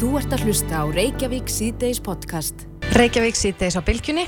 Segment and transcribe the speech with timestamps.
[0.00, 2.62] Þú ert að hlusta á Reykjavík síðdeis podcast.
[2.96, 4.22] Reykjavík síðdeis á bylgjunni.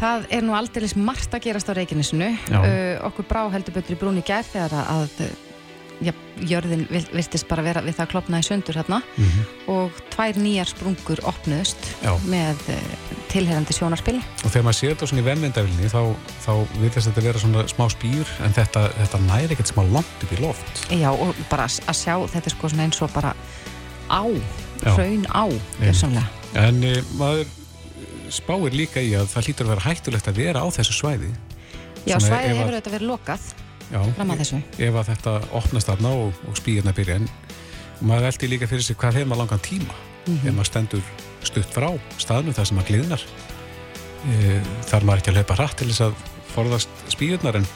[0.00, 2.30] Það er nú aldeilis margt að gerast á Reykjanesinu.
[2.48, 5.12] Uh, okkur brá heldur betur í brún í gerð þegar að
[6.00, 6.14] já,
[6.48, 9.50] jörðin viltist bara vera við það að klopna í söndur hérna mm -hmm.
[9.74, 12.16] og tvær nýjar sprungur opnuðust já.
[12.24, 12.96] með uh,
[13.28, 14.16] tilherandi sjónarspil.
[14.16, 16.02] Og þegar maður sér þetta svona í vennmyndavilni þá,
[16.46, 20.32] þá viltist þetta vera svona smá spýr en þetta, þetta næri ekkert smá langt upp
[20.32, 20.86] í loft.
[20.88, 23.36] Já og bara að sjá þetta sko eins og bara
[24.10, 24.24] á,
[24.84, 25.44] hraun á.
[26.60, 27.48] En uh, maður
[28.30, 31.30] spáir líka í að það hlýtur að vera hættulegt að vera á þessu svæði.
[32.06, 33.48] Já, Svona svæði hefur auðvitað verið lokað.
[33.90, 34.60] Já, fram að þessu.
[34.86, 37.18] Ef að þetta opnast aðna og, og spýrna byrja.
[37.20, 37.28] En
[38.06, 39.98] maður veldi líka fyrir sig hvað hefur maður langan tíma?
[40.26, 40.48] Mm -hmm.
[40.48, 41.02] ef maður stendur
[41.42, 41.88] stutt frá
[42.18, 43.22] staðnum þar sem maður gliðnar.
[44.20, 44.60] E,
[44.90, 46.14] þar maður ekki að leipa hratt til þess að
[46.54, 47.66] forðast spýrnar en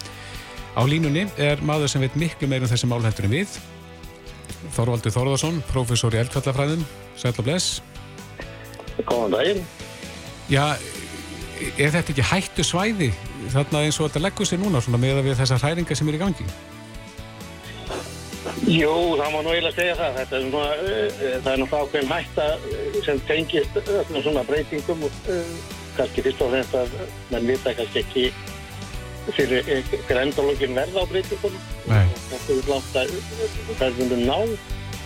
[0.77, 3.49] á línunni er maður sem veit miklu meirum þessi málhættur en við
[4.75, 6.85] Þorvaldur Þorðarsson, professor í eldfjallafræðum
[7.21, 7.83] Sæl og bless
[9.05, 9.65] Góðan daginn
[10.53, 10.77] Já,
[11.81, 13.11] er þetta ekki hættu svæði
[13.53, 16.23] þarna eins og þetta leggur sér núna með að við þessar hræringar sem er í
[16.23, 16.47] gangi?
[18.65, 20.19] Jú, það má nú eiginlega segja það.
[20.19, 22.47] Þetta er svona, uh, það er náttúrulega ákveðin hætta
[23.05, 23.79] sem tengist
[24.25, 25.19] svona breytingum og
[25.99, 26.95] kannski fyrst og fremst að
[27.33, 28.25] mann vita kannski ekki
[29.33, 29.69] fyrir
[30.09, 31.61] hver endalógin verða á breytingum.
[31.89, 32.07] Nei.
[32.31, 33.15] Þetta er langt að
[33.79, 34.39] það er vundu ná.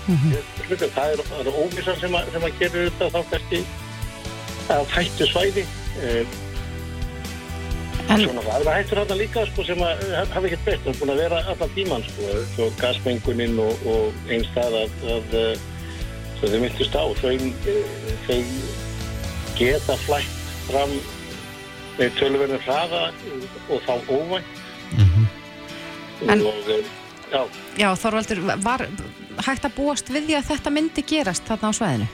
[0.09, 0.89] Mm -hmm.
[0.95, 3.65] Það er, er óvísan sem að, að gera þetta þá kannski
[4.73, 5.65] að hættu svæði
[6.05, 6.37] eh,
[8.09, 11.01] en svona það er hættur þarna líka sko, sem að hafa ekkert best það er
[11.01, 15.67] búin að vera allan tíman sko, svo gasmenguninn og, og einn stað að, að eh,
[16.41, 17.35] þau myndist á þau,
[18.29, 18.41] þau
[19.59, 20.37] geta flætt
[20.69, 20.95] fram
[21.99, 23.03] með tölverðin hraða
[23.69, 24.63] og þá óvænt.
[24.93, 25.27] Mm -hmm.
[26.33, 26.87] en, og eh,
[27.33, 27.43] já,
[27.77, 28.87] já Þorvaldur var
[29.45, 32.09] hægt að búast við því að þetta myndi gerast þarna á sveðinu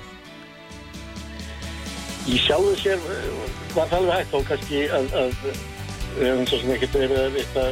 [2.30, 3.28] í sjálfu sér eh,
[3.74, 5.34] var það alveg hægt og kannski að, að
[6.14, 7.64] við hefum svo sem ekkert verið að vita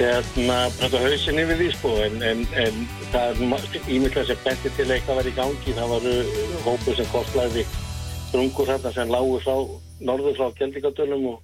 [0.00, 2.80] hérna prata hausin yfir því sko en, en, en
[3.12, 5.76] það er ímyndlega sem benti til eitthvað var í gangi.
[5.76, 6.14] Það varu
[6.64, 7.66] hópu sem kostlæði
[8.30, 9.56] strungur hérna sem lágu frá
[10.00, 11.38] norður frá Gjaldíkadölum og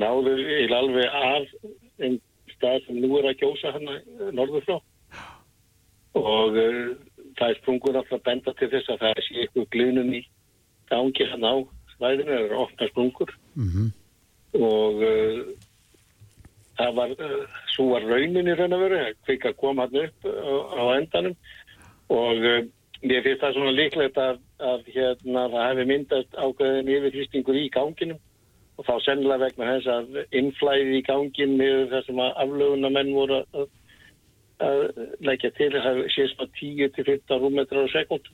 [0.00, 1.54] náðu í alveg af
[2.00, 2.18] einn
[2.54, 3.98] stað sem nú er að kjósa hérna
[4.36, 4.76] norður frá.
[6.18, 6.92] Og uh,
[7.38, 10.22] það er sprungur alltaf benda til þess að það sé eitthvað glunum í
[10.90, 11.54] gangi hann á
[11.94, 13.34] svæðinu, það eru ofna sprungur.
[13.54, 13.88] Mm -hmm.
[14.58, 15.40] og uh,
[16.78, 20.54] það var, uh, svo var raunin í raun og veru, hvika kom hann upp á,
[20.80, 21.36] á endanum.
[22.10, 22.36] Og
[23.06, 28.20] mér finnst það svona líklegt að, að hérna það hefði myndast ákveðin yfirhýstingur í ganginum
[28.78, 33.40] og þá sennilega vegna þess að innflæði í gangin með þessum að aflöfuna menn voru
[33.40, 33.66] að,
[34.64, 34.84] að
[35.28, 38.30] leggja til að það sé svona 10-15 rúmetrar á sekund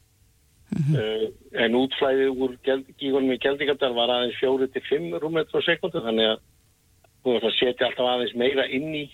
[0.66, 0.94] Mm -hmm.
[0.98, 2.52] uh, en útflæðið úr
[2.98, 6.40] gígunum í Geldingadal var aðeins 4-5 rúmetrar á sekundu þannig að
[7.22, 9.04] þú veist að setja alltaf aðeins meira inn í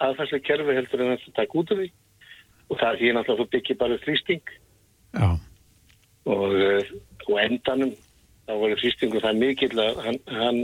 [0.00, 1.88] aðfærslega kerfi heldur en þetta takk út af því.
[2.68, 4.46] Og það er því náttúrulega þú byggir bara þrýsting
[6.26, 6.92] og, uh,
[7.28, 7.94] og endanum
[8.46, 10.60] þá var þrýstingu það mikill að hann, hann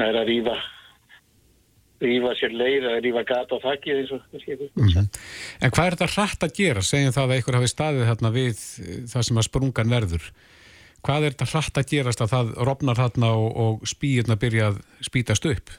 [0.00, 0.56] næra að rýfa
[2.02, 5.06] rýfa sér leið eða rýfa gata á þakkið eins og mm -hmm.
[5.60, 6.82] En hvað er þetta hrætt að gera?
[6.82, 8.56] Segjum það að einhver hafi staðið þarna við
[9.12, 10.32] það sem að sprungan verður
[11.02, 14.82] hvað er þetta hrætt að gerast að það rofnar þarna og, og spýirna byrja að
[15.02, 15.70] spýtast upp?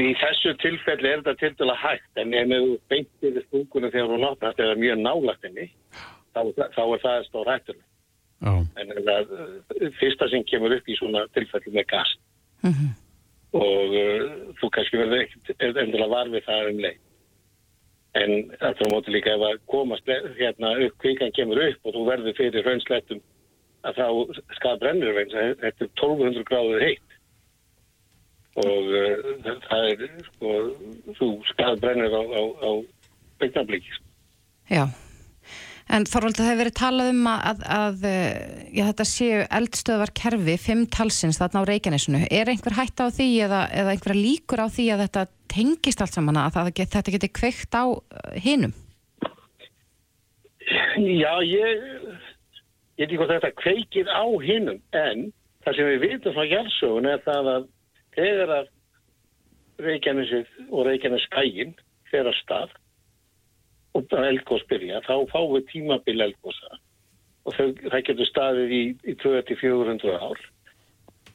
[0.00, 4.26] Í þessu tilfelli er þetta til dæla hægt en ef við beintir sprungunum þegar hún
[4.30, 5.68] opnast eða mjög nálagt henni
[6.32, 6.40] þá,
[6.76, 7.78] þá er það stór hættur
[8.48, 8.64] oh.
[8.80, 9.36] en það
[10.00, 12.16] fyrsta sem kemur upp í svona tilfelli með gas
[12.64, 12.98] mm -hmm
[13.56, 14.26] og uh,
[14.60, 17.00] þú kannski verður ekkert endilega varfið það um leið.
[18.20, 22.06] En þetta er mótið líka ef að komast hérna upp, kvíkan kemur upp og þú
[22.08, 23.20] verður fyrir raunslettum
[23.86, 24.06] að þá
[24.58, 27.09] skað brennur þetta er 1200 gráður heitt
[28.58, 29.28] og uh,
[29.68, 30.56] það er sko,
[31.18, 32.70] þú skað brennur á, á, á
[33.40, 34.02] byggnablíkis.
[34.70, 34.84] Já.
[35.90, 40.12] En Þorvaldur, það hefur verið talað um að, að, að eh, já, þetta séu eldstöðvar
[40.20, 42.20] kerfi, fimm talsins þarna á Reykjanesinu.
[42.30, 46.14] Er einhver hætt á því eða, eða einhver líkur á því að þetta tengist allt
[46.14, 48.76] saman að get, þetta geti kveikt á eh, hinnum?
[51.00, 51.82] Já, ég,
[53.00, 55.26] ég veit ekki hvað þetta kveikir á hinnum, en
[55.66, 57.68] það sem við vitum frá hjálpsögun er það að
[58.16, 58.70] þegar að
[59.80, 61.74] Reykjanesið og Reykjaneskægin
[62.10, 62.78] fer að stað
[63.96, 66.78] og eldgóðs byrja, þá fáum við tímabil eldgóðsa
[67.48, 70.42] og þau, það getur staðið í, í 2400 ár.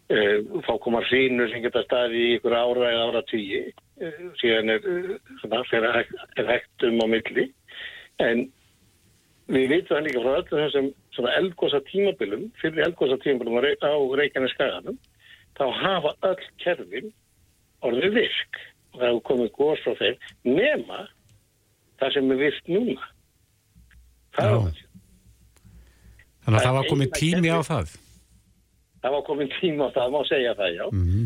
[0.06, 0.18] E,
[0.68, 3.64] þá komar sínur sem getur staðið í ykkur ára eða ára tíu,
[3.98, 4.12] e,
[4.42, 4.86] síðan er,
[5.42, 7.48] svona, er, er hægt um á milli.
[8.22, 8.46] En
[9.52, 13.82] við vitum það líka frá öllum þessum svona eldgósa tímabilum, fyrir eldgósa tímabilum á, Rey-
[13.82, 15.02] á Reykjanes skaganum,
[15.56, 17.12] þá hafa öll kerfin
[17.86, 18.62] orðið virk
[18.94, 20.18] og það hefur komið gós frá þeim
[20.58, 21.04] nema
[22.02, 23.08] það sem er virkt núna.
[24.36, 24.74] Þannig
[26.46, 27.72] að Það var komið tími á kerfið.
[27.72, 27.96] það.
[29.02, 30.86] það var komið tíma á það, má segja það, já.
[30.92, 31.26] Mm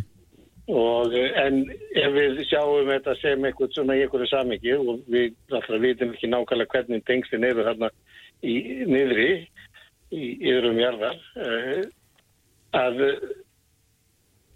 [0.70, 1.64] Og, eh, en
[1.98, 6.30] ef við sjáum þetta sem eitthvað svona í einhverju samingi og við alltaf vitum ekki
[6.30, 7.90] nákvæmlega hvernig tengslinn eru þarna
[8.46, 8.54] í
[8.86, 9.30] niðri
[10.14, 11.82] í yðrum jarðar eh,
[12.78, 13.02] að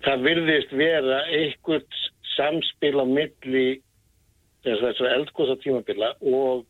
[0.03, 2.00] það virðist vera einhvert
[2.35, 3.67] samspil á milli
[4.63, 6.63] þessu eldgóða tímabila og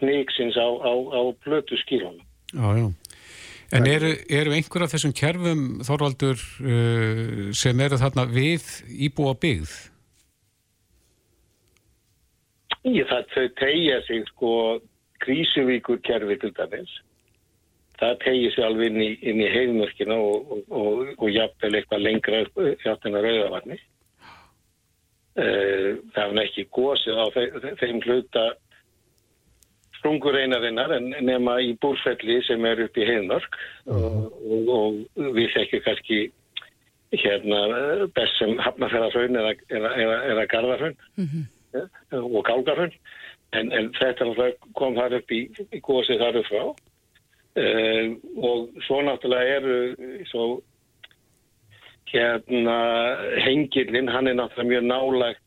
[0.00, 2.22] hniksins á, á, á plötu skílunum.
[2.52, 2.88] Já, já.
[3.74, 8.66] En eru, eru einhver af þessum kerfum, Þorvaldur, uh, sem eru þarna við
[9.08, 9.72] íbúa byggð?
[12.86, 14.52] Ég, það þau tegja sig sko
[15.24, 16.92] krísuvíkur kerfi til dæmis.
[18.00, 22.04] Það tegja sig alveg inn í, inn í heimörkina og, og, og, og jafnvel eitthvað
[22.04, 23.78] lengra upp hjáttina rauðavarni.
[25.36, 27.26] Uh, það hefði ekki gósið á
[27.80, 28.44] þeim, hluta
[29.98, 33.58] sprungureinarinnar en nema í búrfelli sem er upp í heimörk
[33.90, 36.20] og, og, og við þekkjum kannski
[37.16, 40.96] hérna eh, best sem hafnafjörðarhraun eða, eða, eða, eða garðarhraun
[41.76, 41.84] ja,
[42.20, 42.94] og gálgarhraun
[43.56, 46.64] en, en þetta kom þar upp í, í gósið þar upp frá
[47.56, 48.06] uh,
[48.36, 49.76] og svo náttúrulega eru
[50.30, 50.46] svo
[52.06, 52.78] hérna
[53.42, 55.42] hengilinn, hann er náttúrulega mjög nálægt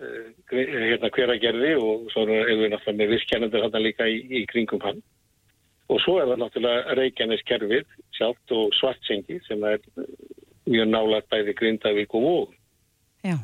[0.00, 4.82] uh, hérna hveragerði og svo erum við náttúrulega með virkjænendur þarna líka í, í kringum
[4.84, 5.02] hann
[5.90, 7.86] og svo er það náttúrulega Reykjanes kerfið
[8.16, 10.10] sjálft og Svartsengi sem er eh,
[10.70, 12.56] mjög nálægt bæði Grindavík og Vóð
[13.26, 13.36] Já.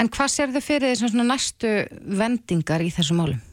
[0.00, 1.70] En hvað sér þau fyrir þessum svona næstu
[2.18, 3.49] vendingar í þessu málum?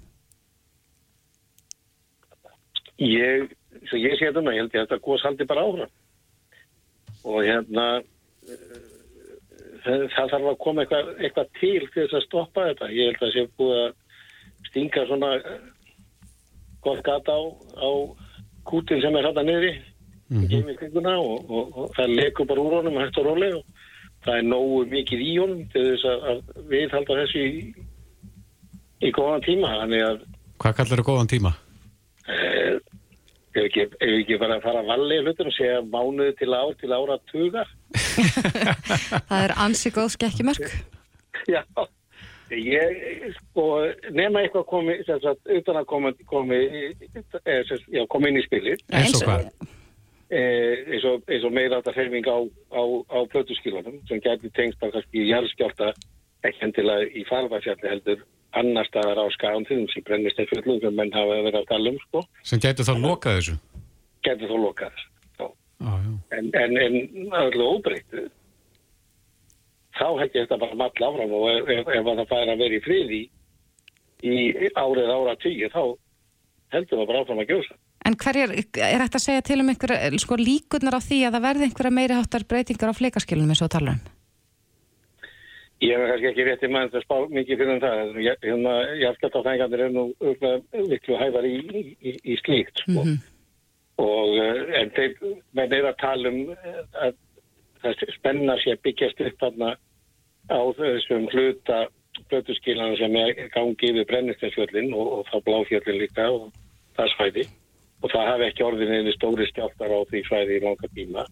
[2.98, 3.52] Ég,
[3.90, 5.96] svo ég sé þetta nú, ég held ég að þetta gos haldi bara áfram.
[7.28, 7.86] Og hérna,
[8.50, 8.78] eh,
[9.84, 12.92] það, það þarf að koma eitthvað, eitthvað til til þess að stoppa þetta.
[12.96, 15.60] Ég held að það sé búið að stinga svona eh,
[16.88, 17.42] gott gata á,
[17.78, 17.90] á
[18.68, 19.74] kútin sem er þetta niðri,
[20.30, 21.08] mm -hmm.
[21.18, 23.66] og, og, og það lekur bara úr honum hægt og rólega og
[24.26, 27.62] það er nógu mikið í honum til þess að, að við halda þessu í,
[29.02, 29.72] í góðan tíma.
[29.86, 30.26] Að
[30.58, 31.54] Hvað kallar það góðan tíma?
[32.28, 32.76] Eh,
[33.58, 36.76] Ef ekki, ef ekki bara að fara að valli hlutur og segja mánuði til ár
[36.78, 37.64] til ára tuga.
[39.30, 40.76] Það er ansi góð skekkjumörk.
[41.50, 41.64] Já,
[42.54, 43.66] ég, sko,
[44.14, 48.40] nema eitthvað komi, sem sagt, utan að koma, komi, eh, sem, sagt, já, komi inn
[48.42, 49.50] í spilið, Eins og hvað?
[50.30, 52.38] eh, eins og, og meira þetta ferming á,
[52.78, 55.94] á, á plötuskilunum, sem gæti tengst bara kannski jarðskjálta,
[56.48, 58.26] ekki endilega í farfæfjalli heldur,
[58.58, 62.00] annar staðar á skæðum sem brennist eða fjöllum sem menn hafa verið að tala um,
[62.08, 63.56] sko, Sem gæti þá lokað þessu?
[64.24, 65.10] gæti þó lokað þessu.
[65.38, 65.48] Já.
[65.78, 66.12] Já, já.
[66.38, 68.28] en, en, en öllu óbreyttu
[69.98, 72.84] þá ég þetta bara mall áfram og ef, ef, ef það fær að vera í
[72.86, 73.22] friði
[74.26, 74.38] í
[74.78, 75.82] árið ára tíu þá
[76.74, 77.78] heldur það bara áfram að gjósa
[78.08, 81.46] En hverjar, er þetta að segja til um einhverja sko, líkurnar á því að það
[81.48, 84.17] verði einhverja meiri háttar breytingar á fleikaskilunum eins og tala um?
[85.86, 89.84] Ég hef kannski ekki rétti mann að spá mikið fyrir um það Ég- hérna, jarðskjálftafæðingarnir
[89.86, 90.06] er nú
[90.92, 91.56] miklu hæfar í,
[92.02, 93.06] í, í slíkt sko.
[94.02, 97.20] og eh, en þeir menn er að tala um eh, að
[97.84, 99.76] það spenna sé að byggjast upp þarna
[100.50, 101.86] á þessum hluta
[102.30, 106.50] blötuskilana sem er gangi yfir brennistinsfjöllin og, og þá bláfjöllin líka og
[106.98, 107.46] það svæði.
[108.02, 111.26] Og það hafi ekki orðin einu stóri skjáltar á því svæði í langa tíma.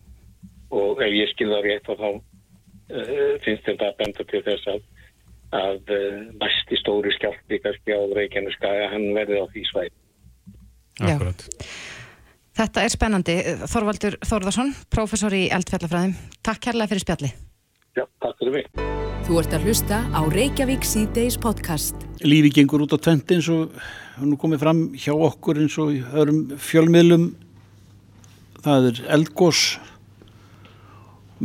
[0.73, 2.21] Og ef ég skilða rétt þá uh,
[3.45, 4.83] finnst þetta að benda til þess að
[5.55, 9.93] að uh, næsti stóri skjálti kannski á Reykjaneskaga hann verði á því svæði
[10.95, 11.15] Já.
[11.15, 11.45] Akkurat.
[12.55, 13.33] Þetta er spennandi.
[13.67, 16.13] Þorvaldur Þórðarsson, prófessor í eldfjallafræðum.
[16.39, 17.31] Takk kærlega fyrir spjalli.
[17.95, 18.69] Já, takk fyrir mig
[19.25, 21.95] Þú ert að hlusta á Reykjavík síðdeis podcast.
[22.21, 23.73] lífi gengur út á tvent eins og
[24.15, 27.25] hann nú komið fram hjá okkur eins og í öðrum fjölmiðlum
[28.65, 29.63] það er eldgós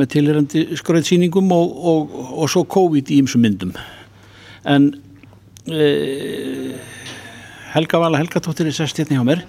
[0.00, 3.74] með tilherandi skröðsýningum og, og, og svo COVID í ymsum myndum.
[4.68, 4.90] En
[5.68, 5.90] e,
[7.74, 9.44] Helga Vala Helgatóttir er sest hérna hjá mér.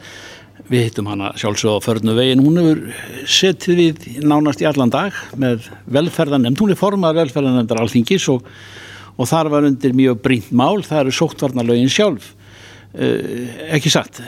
[0.72, 2.84] Við hittum hana sjálfsög á förnu vegin hún hefur
[3.27, 8.46] setið við nánast í allan dag með velferðanemnd hún er formað velferðanemndar alþingis og,
[9.17, 10.84] og þar var undir mjög brínt mál.
[10.86, 12.36] Það eru sóttvarnalögin sjálf.
[12.91, 14.20] Uh, ekki satt.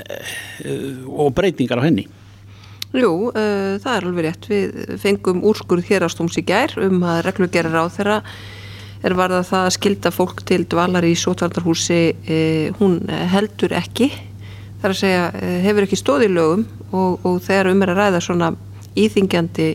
[0.64, 2.08] Uh, og breytingar á henni
[2.94, 4.50] Jú, uh, það er alveg rétt.
[4.52, 8.20] Við fengum úrskurð hérastóms í gær um að reglugerar á þeirra
[9.04, 11.98] er varða það að skilda fólk til dvalar í sótvarnarhúsi
[12.78, 13.02] hún
[13.34, 14.08] heldur ekki
[14.80, 15.26] þar að segja
[15.66, 18.50] hefur ekki stóð í lögum og, og þegar um er að ræða svona
[19.00, 19.68] íþingjandi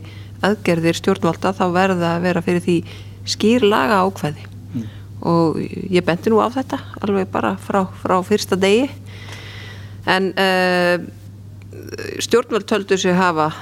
[0.44, 2.76] aðgerðir stjórnvalda þá verða að vera fyrir því
[3.28, 4.84] skýr laga ákveði mm.
[5.32, 8.86] og ég bendi nú á þetta alveg bara frá, frá fyrsta degi
[10.08, 10.96] en uh,
[12.22, 13.52] stjórnvald töldur sig hafa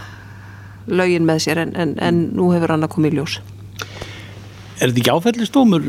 [0.87, 3.41] lögin með sér en, en, en nú hefur hann að koma í ljós
[4.77, 5.85] Er þetta ekki áfællistómur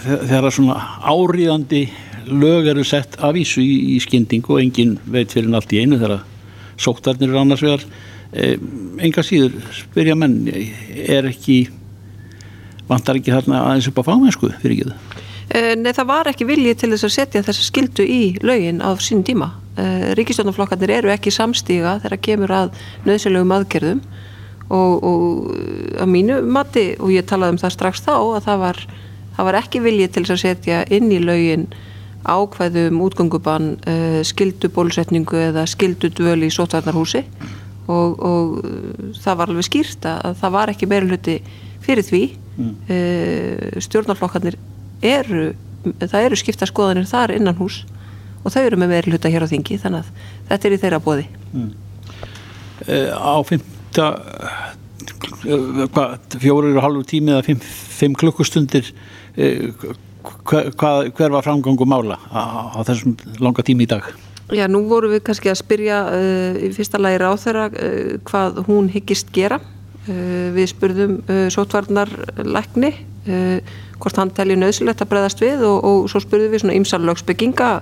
[0.00, 1.82] þegar svona áriðandi
[2.28, 5.98] lög eru sett af ísu í, í skynding og engin veit fyrir allt í einu
[6.00, 6.22] þegar
[6.80, 7.84] sóktarnir eru annars vegar
[8.32, 8.56] e,
[9.04, 11.66] enga síður spyrja menn er ekki
[12.88, 15.24] vantar ekki þarna aðeins upp á fámennsku fyrir ekki það?
[15.48, 18.92] Eh, nei það var ekki viljið til þess að setja þessa skildu í lögin á
[19.00, 24.00] sín tíma e, Ríkistjónaflokkarnir eru ekki samstíga þegar kemur að nöðsynlegum aðgerðum
[24.68, 28.82] og, og að mínu mati og ég talaði um það strax þá að það var,
[29.36, 31.68] það var ekki viljið til að setja inn í laugin
[32.28, 37.22] ákveðum útgöngubann uh, skildu bólusetningu eða skildu dvöl í sótvarnarhúsi
[37.88, 41.38] og, og það var alveg skýrt að það var ekki meira hluti
[41.86, 42.22] fyrir því.
[42.58, 42.74] Mm.
[42.90, 44.58] uh, stjórnarflokkarnir
[45.06, 45.52] eru
[46.02, 47.84] það eru skipta skoðanir þar innan hús
[48.42, 50.10] og þau eru með meira hluta hér á þingi þannig að
[50.50, 51.70] þetta er í þeirra bóði mm.
[52.86, 53.64] uh, Á 5
[55.38, 57.62] þetta fjórir og halvu tími eða fimm,
[57.98, 58.90] fimm klukkustundir
[59.38, 59.70] eh,
[60.44, 64.06] hver, hver var framgangu mála á, á þessum langa tími í dag?
[64.54, 68.62] Já, nú vorum við kannski að spyrja uh, í fyrsta læri á þeirra uh, hvað
[68.68, 71.20] hún hyggist gera uh, við spurðum
[71.52, 72.94] sótvarnarlækni
[73.98, 77.72] hvort hann telli nöðsilegt að breyðast við og, og svo spurðum við svona ymsalögsbygginga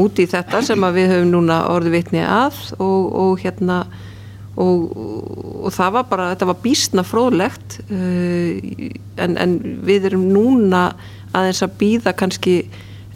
[0.00, 3.82] út í þetta sem við höfum núna orði vitni að og, og hérna
[4.60, 4.86] og,
[5.64, 10.90] og það var bara, þetta var bísna fróðlegt uh, en, en við erum núna
[11.32, 12.56] aðeins að býða kannski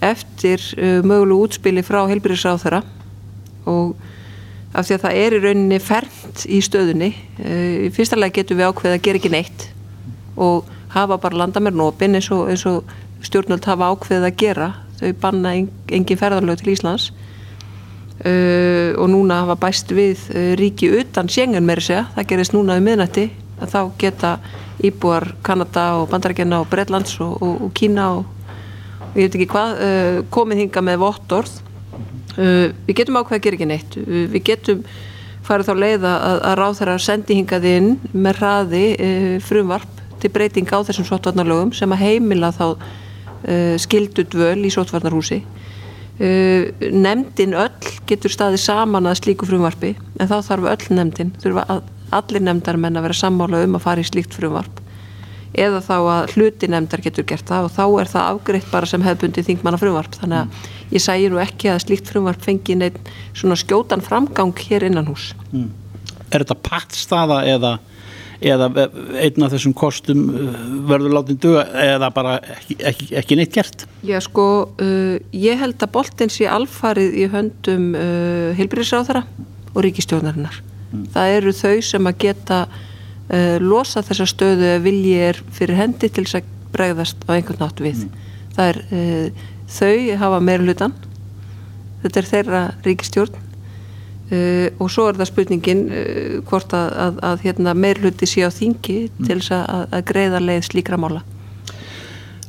[0.05, 2.83] eftir uh, mögulegu útspili frá helbyrjusráð þeirra
[3.69, 3.97] og
[4.77, 8.61] af því að það er í rauninni fernt í stöðunni uh, í fyrsta lega getum
[8.61, 9.69] við ákveð að gera ekki neitt
[10.37, 16.21] og hafa bara landamærnópin eins og, og stjórnvöld hafa ákveð að gera þau banna engin
[16.21, 17.11] ferðarlög til Íslands.
[18.17, 22.79] Uh, og núna hafa bæst við uh, ríki utan Schengen með þessu það gerist núna
[22.81, 23.27] um miðnætti
[23.61, 24.31] að þá geta
[24.89, 28.25] íbúar Kanada og Bandarækjana og Breitlands og, og, og Kína og,
[29.11, 31.61] og ég veit ekki hvað uh, komið hinga með vottorð.
[32.37, 33.95] Við getum ákveð að gera ekki neitt.
[33.97, 34.83] Við getum
[35.47, 38.83] farið þá leið að, að ráð þeirra sendi hingað inn með hraði
[39.45, 42.67] frumvarp til breyting á þessum sótvarnarlögum sem að heimila þá
[43.79, 45.43] skildu dvöl í sótvarnarhúsi
[46.17, 51.83] Uh, nefndin öll getur staðið saman að slíku frumvarpi en þá þarf öll nefndin þurfa
[52.17, 54.81] allir nefndar menn að vera sammála um að fara í slíkt frumvarp.
[55.53, 59.05] Eða þá að hluti nefndar getur gert það og þá er það afgreitt bara sem
[59.05, 63.61] hefðbundi þingmanna frumvarp þannig að ég sægi nú ekki að slíkt frumvarp fengi neitt svona
[63.61, 65.69] skjótan framgang hér innan hús mm.
[66.31, 67.77] Er þetta pattstaða eða
[68.41, 68.69] eða
[69.17, 70.57] einn af þessum kostum uh,
[70.89, 73.87] verður látið döga eða bara ekki, ekki, ekki neitt gert?
[74.07, 74.47] Já sko,
[74.83, 79.25] uh, ég held að boltin sé alfarið í höndum uh, heilbyrðisráðara
[79.73, 80.61] og ríkistjónarinnar.
[80.93, 81.09] Mm.
[81.15, 86.27] Það eru þau sem að geta uh, losa þessa stöðu vilji er fyrir hendi til
[86.27, 88.05] þess að bregðast á einhvern nátt við.
[88.05, 88.31] Mm.
[88.57, 90.95] Það er uh, þau hafa meira hlutan,
[92.05, 93.46] þetta er þeirra ríkistjórn
[94.27, 98.51] Uh, og svo er það spurningin uh, hvort að, að, að hérna, meirluti sé á
[98.51, 99.27] þingi mm.
[99.29, 101.23] til þess að, að greiða leið slíkra mála.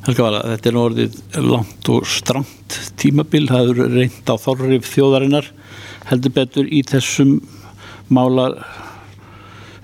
[0.08, 4.90] Helga Vala, þetta er nú orðið langt og stramt tímabil, það eru reynd á þorrif
[4.90, 5.50] þjóðarinnar.
[6.08, 7.36] Heldur betur í þessum
[8.08, 8.48] mála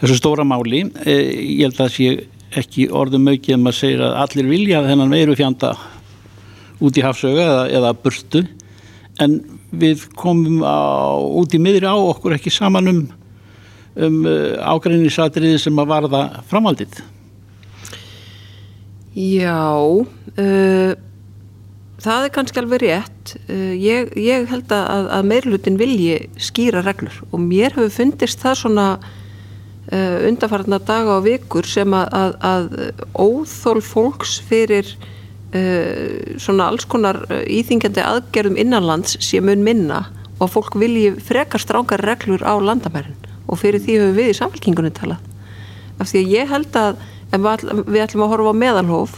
[0.01, 0.85] þessu stóra máli.
[1.05, 4.83] Eh, ég held að það sé ekki orðum aukið um að segja að allir vilja
[4.87, 5.73] þennan veiru fjanda
[6.85, 8.45] út í hafsöga eða, eða burtu.
[9.23, 9.39] En
[9.81, 13.01] við komum á, út í miðri á okkur ekki saman um,
[13.97, 17.03] um uh, ágrænisatriði sem að varða framhaldið.
[19.15, 20.95] Já, uh,
[22.03, 23.35] það er kannski alveg rétt.
[23.47, 28.61] Uh, ég, ég held að, að meirlutin vilji skýra reglur og mér hefur fundist það
[28.65, 34.97] svona uh, undarfarnar daga og vikur sem að, að, að óþól fólks fyrir
[36.43, 40.05] svona alls konar eh, íþingjandi aðgerðum innanlands sé mun minna
[40.43, 43.15] og fólk vilji frekar strákar reglur á landamærin.
[43.47, 45.21] Og fyrir því höfum við í samfélkingunni talað.
[46.01, 46.99] Af því að ég held að
[47.87, 49.15] við ætlum að horfa á meðalhof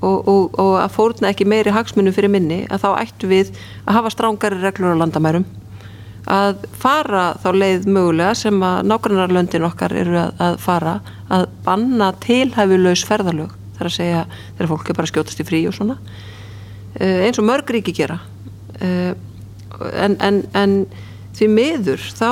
[0.00, 3.52] og, og, og að fórna ekki meiri hagsmunum fyrir minni að þá ættu við
[3.84, 5.44] að hafa strángari reglur á landamærum.
[6.26, 10.96] Að fara þá leið mögulega sem að nágrannarlöndin okkar eru að, að fara
[11.28, 14.22] að banna tilhæfulegs ferðalög þar að segja
[14.56, 15.98] þegar fólk er bara skjótast í frí og svona.
[16.96, 18.20] Uh, eins og mörg ríki gera.
[18.80, 19.12] Uh,
[19.92, 20.78] en, en, en
[21.36, 22.30] því miður þá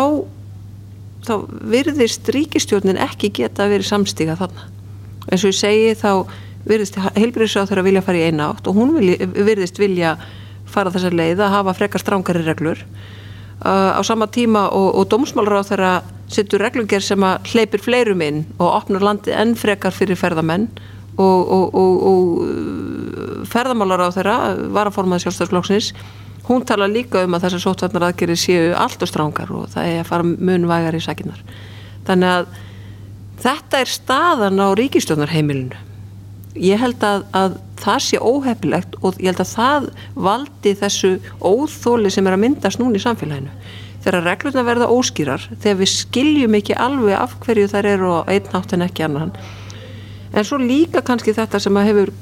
[1.24, 1.34] þá
[1.72, 4.68] virðist ríkistjórnin ekki geta verið samstíga þarna.
[5.30, 6.10] Eins og ég segi þá
[6.68, 10.14] virðist heilbyrðisráð þeirra vilja fara í eina átt og hún vilja, virðist vilja
[10.68, 12.80] fara þessar leið að hafa frekar strángari reglur.
[13.64, 15.92] Uh, á sama tíma og, og dómsmálaráð þeirra
[16.32, 20.66] sittur reglunger sem að hleypir fleirum inn og opnar landið enn frekar fyrir ferðamenn
[21.20, 24.36] og, og, og ferðamálaráð þeirra
[24.74, 25.92] var að formaði sjálfstæðsflokksins
[26.48, 30.02] hún tala líka um að þessar sótvarnar aðgerið séu allt og strángar og það er
[30.02, 31.40] að fara munvægar í sakinnar
[32.08, 32.60] þannig að
[33.44, 35.84] þetta er staðan á ríkistjónarheimilinu
[36.54, 39.88] ég held að, að það sé óhefilegt og ég held að það
[40.26, 41.10] valdi þessu
[41.42, 43.50] óþóli sem er að myndast núna í samfélaginu.
[44.04, 48.50] Þegar reglurna verða óskýrar þegar við skiljum ekki alveg af hverju þær eru á einn
[48.52, 49.32] nátt en ekki annan
[50.34, 52.12] en svo líka kannski þetta sem að hefur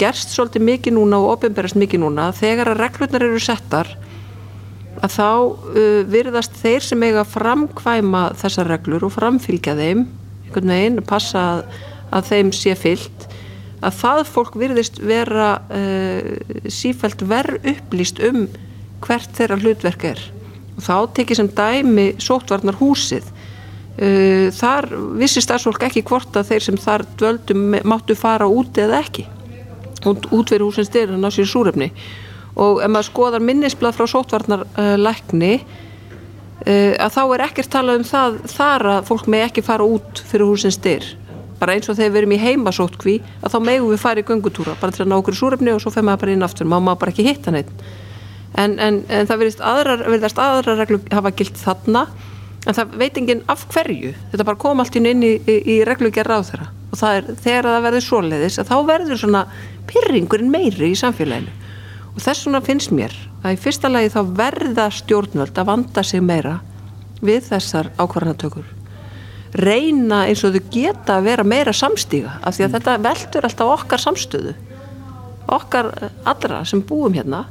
[0.00, 3.92] gerst svolítið mikið núna og ofinberast mikið núna þegar að reglurnar eru settar
[5.02, 10.06] að þá uh, virðast þeir sem eiga framkvæma þessar reglur og framfylgja þeim
[10.46, 11.62] einhvern veginn, passa að,
[12.12, 13.28] að þeim sé fyllt
[13.82, 16.34] að það fólk virðist vera uh,
[16.70, 18.44] sífælt verð upplýst um
[19.02, 20.20] hvert þeirra hlutverk er.
[20.76, 23.26] Og þá tekið sem dæmi sótvarnar húsið
[23.96, 24.88] þar
[25.20, 29.26] vissi starfsfólk ekki hvort að þeir sem þar dvöldum máttu fara út eða ekki.
[30.08, 31.92] Út, út fyrir húsins styrir hann á sér súrefni.
[32.56, 34.64] Og ef maður skoðar minnisblad frá sótvarnar
[34.98, 39.88] lækni uh, að þá er ekkert talað um það þar að fólk með ekki fara
[39.88, 41.06] út fyrir húsins styr
[41.62, 44.72] bara eins og þegar við erum í heimasótkví að þá megum við fara í göngutúra
[44.80, 46.66] bara til að ná okkur súrefni og svo fer maður bara inn aftur.
[46.66, 47.70] Maður má bara ekki hitta neitt
[48.58, 49.96] en, en, en það verðist aðra,
[50.42, 52.06] aðra reglum hafa gilt þarna
[52.66, 54.12] en það veit enginn af hverju.
[54.32, 57.68] Þetta bara kom allt inn í, í, í reglugjara á þeirra og það er þegar
[57.70, 59.42] það verður svoleiðis að þá verður svona
[59.88, 61.54] pyrringurinn meiri í samfélaginu.
[62.12, 66.20] Og þess svona finnst mér að í fyrsta lagi þá verða stjórnvöld að vanda sig
[66.20, 66.58] meira
[67.24, 68.66] við þessar ákvarðanatökur.
[69.56, 73.72] Reyna eins og þau geta að vera meira samstíga af því að þetta veldur alltaf
[73.78, 74.54] okkar samstöðu.
[75.52, 75.90] Okkar
[76.28, 77.46] allra sem búum hérna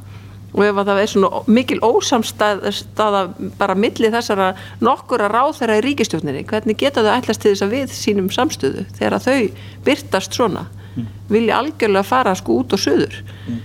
[0.51, 3.23] og ef það er svona mikil ósamstaða
[3.59, 4.51] bara millir þessara
[4.83, 8.85] nokkura ráð þeirra í ríkistjókninni hvernig geta þau ætlast til þess að við sínum samstöðu
[8.97, 9.37] þegar þau
[9.87, 10.67] byrtast svona?
[10.91, 11.05] Mm.
[11.31, 13.13] vilja algjörlega fara sko út og söður
[13.47, 13.59] mm.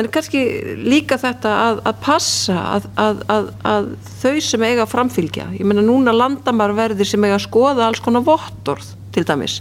[0.00, 0.40] en kannski
[0.82, 5.46] líka þetta að, að passa að, að, að þau sem eiga framfylgja.
[5.54, 9.60] Ég menna núna landamarverðir sem eiga að skoða alls konar vottorð til dæmis.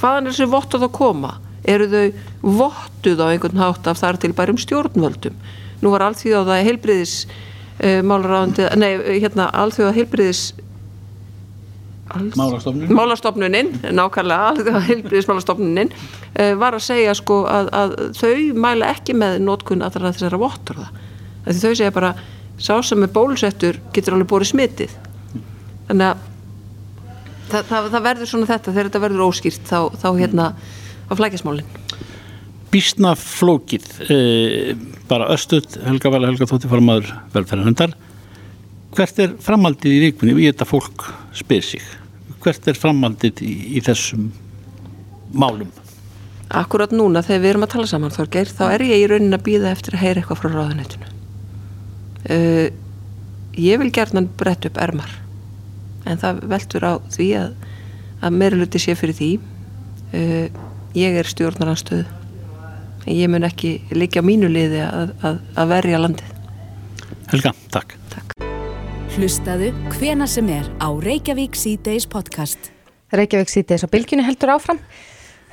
[0.00, 1.34] Hvaðan er þessi vottorð að koma?
[1.68, 5.36] Eru þau vottuð á einhvern hátt af þar til bærum stjórnvöldum
[5.84, 10.44] nú var allþjóða heilbriðis uh, málaráðandi, nei, hérna allþjóða heilbriðis
[12.14, 19.40] Málastofnunin Málastofnunin, nákvæmlega heilbriðismálastofnunin uh, var að segja sko að, að þau mæla ekki með
[19.46, 20.90] nótkunn að það er þessara votturða
[21.44, 22.14] þau segja bara,
[22.58, 24.94] sá sem er bólusettur getur alveg bórið smitið.
[25.88, 26.22] Þannig að
[27.50, 30.46] það, það, það verður svona þetta, þegar þetta verður óskýrt þá, þá hérna
[31.04, 31.83] á flækjasmálinn
[32.74, 34.16] Bísna flókið e,
[35.06, 37.94] bara östuð, Helga Vala, Helga Tótti farmaður velferðarhundar
[38.94, 40.34] hvert er framaldið í vikunni?
[40.38, 41.82] Við þetta fólk spyr sig.
[42.44, 44.28] Hvert er framaldið í, í þessum
[45.34, 45.70] málum?
[46.54, 49.46] Akkurat núna þegar við erum að tala saman Þorgeir, þá er ég í raunin að
[49.48, 51.08] býða eftir að heyra eitthvað frá ráðunetinu
[52.30, 52.66] uh,
[53.58, 55.16] ég vil gerðan brett upp ermar
[56.04, 57.54] en það veldur á því að,
[58.20, 59.30] að meiruluti sé fyrir því.
[60.14, 60.46] Uh,
[60.94, 62.04] ég er stjórnaranstöð
[63.06, 66.30] ég mun ekki líka á mínu liði að, að, að verja landið
[67.32, 68.34] Helga, takk, takk.
[69.14, 72.70] Hlustaðu hvena sem er á Reykjavík C-Days podcast
[73.14, 74.80] Reykjavík C-Days á bylginni heldur áfram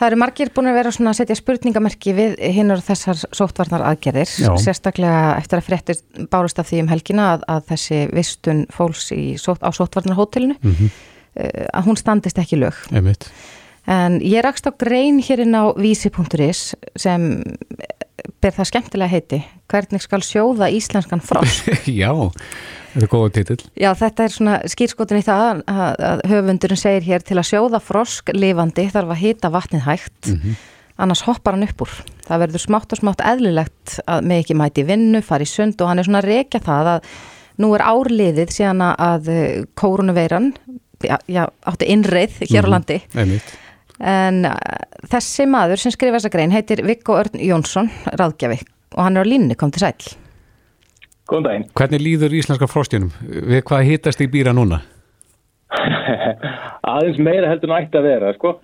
[0.02, 4.32] Það eru margir búin að vera að setja spurningamerki við hinn og þessar sóttvarnar aðgerðir,
[4.34, 4.50] Já.
[4.58, 6.00] sérstaklega eftir að fréttir
[6.32, 10.96] bárust af því um helgina að, að þessi vistun fólks sótt, á sóttvarnarhótelinu, mm -hmm.
[11.38, 12.82] uh, að hún standist ekki lög.
[12.90, 13.30] Einmitt.
[13.90, 17.42] En ég rakst á grein hérinn á vísi.is sem
[18.42, 19.40] ber það skemmtilega heiti
[19.72, 21.70] Hvernig skal sjóða íslenskan frosk?
[22.02, 22.12] Já,
[22.92, 23.62] þetta er góða títill.
[23.80, 27.82] Já, þetta er svona skýrskotin í það að, að höfundurinn segir hér til að sjóða
[27.84, 30.60] frosk lifandi þarf að hita vatnið hægt mm -hmm.
[31.06, 31.96] annars hoppar hann upp úr.
[32.28, 36.00] Það verður smátt og smátt eðlilegt að með ekki mæti vinnu, fari sund og hann
[36.00, 37.10] er svona að rekja það að
[37.58, 39.32] nú er árliðið síðan að
[39.76, 40.54] kórunuveiran
[41.04, 42.72] já, já, átti innreið hér á mhm.
[42.72, 43.02] landi.
[43.14, 43.42] Mm -hmm.
[44.02, 44.56] En uh,
[45.12, 48.62] þessi maður sem skrifa þessa grein heitir Viggo Örn Jónsson, ráðgjafi
[48.92, 50.16] og hann er á línni, kom til sæl.
[51.30, 51.68] Góðan daginn.
[51.78, 53.12] Hvernig líður íslenska fróstjunum?
[53.24, 54.82] Við hvað hittast í býra núna?
[56.92, 58.58] Aðeins meira heldur nætti að vera, sko.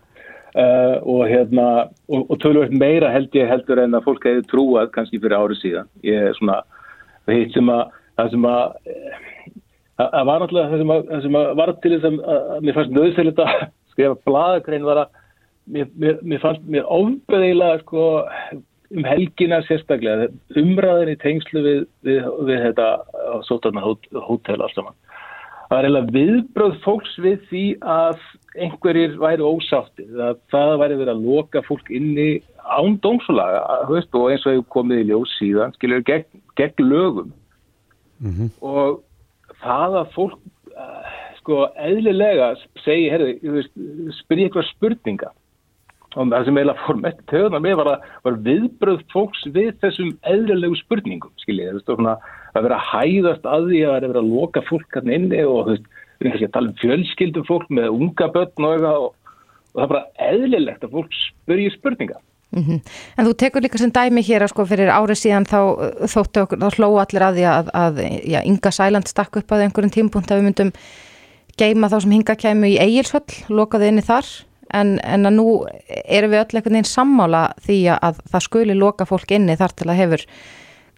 [0.57, 1.67] uh, og hérna
[2.09, 5.61] og, og tölvöld meira held ég heldur en að fólk hefði trúað kannski fyrir árið
[5.61, 6.61] síðan ég er svona
[7.27, 7.83] það sem að
[8.17, 8.63] það sem að
[9.97, 12.77] það var náttúrulega það sem að, það sem að var til þess að, að mér
[12.77, 13.53] fannst nöðsynlegt að
[13.93, 15.16] skrifa bladagrein var að
[15.67, 18.07] mér, mér, mér fannst mér ofbeðilega sko
[18.95, 22.87] um helgina sérstaklega umræðin í tengslu við, við, við þetta
[23.47, 24.95] sótarna hótel alls saman.
[25.67, 28.21] Það er eiginlega viðbröð fólks við því að
[28.55, 32.29] einhverjir væri ósáttið, að það væri verið að loka fólk inni
[32.63, 37.33] án dómsulaga og eins og hefur komið í ljós síðan, skiljur, gegn, gegn lögum.
[38.23, 38.53] Mm -hmm.
[38.65, 39.03] og
[39.61, 40.39] það að fólk
[40.71, 43.35] uh, sko eðlilega segi, herri,
[44.23, 45.29] spyrja ykkur spurninga
[46.17, 47.91] og það sem eiginlega fór með töðunar með var,
[48.25, 51.81] var viðbröð fólks við þessum eðlilegu spurningum, skiljið,
[52.57, 55.91] að vera hæðast að því að vera að loka fólk hann inni og þú veist,
[56.17, 59.11] við erum ekki að tala um fjölskyldum fólk með unga börn og eitthvað og,
[59.67, 62.19] og það er bara eðlilegt að fólk spurji spurninga.
[62.55, 62.79] Mm -hmm.
[63.17, 65.59] En þú tekur líka sem dæmi hér að sko fyrir árið síðan þá
[66.07, 69.61] þóttu okkur, þá sló allir að því að, að já, Inga Sæland stakk upp að
[69.61, 70.71] einhverjum tímpunkt að við myndum
[71.57, 75.47] geima þá sem hinga kæmu í eigilsvöll, lokaði inni þar en, en að nú
[76.03, 79.89] erum við öll einhvern veginn sammála því að það skuli loka fólk inni þar til
[79.91, 80.25] að hefur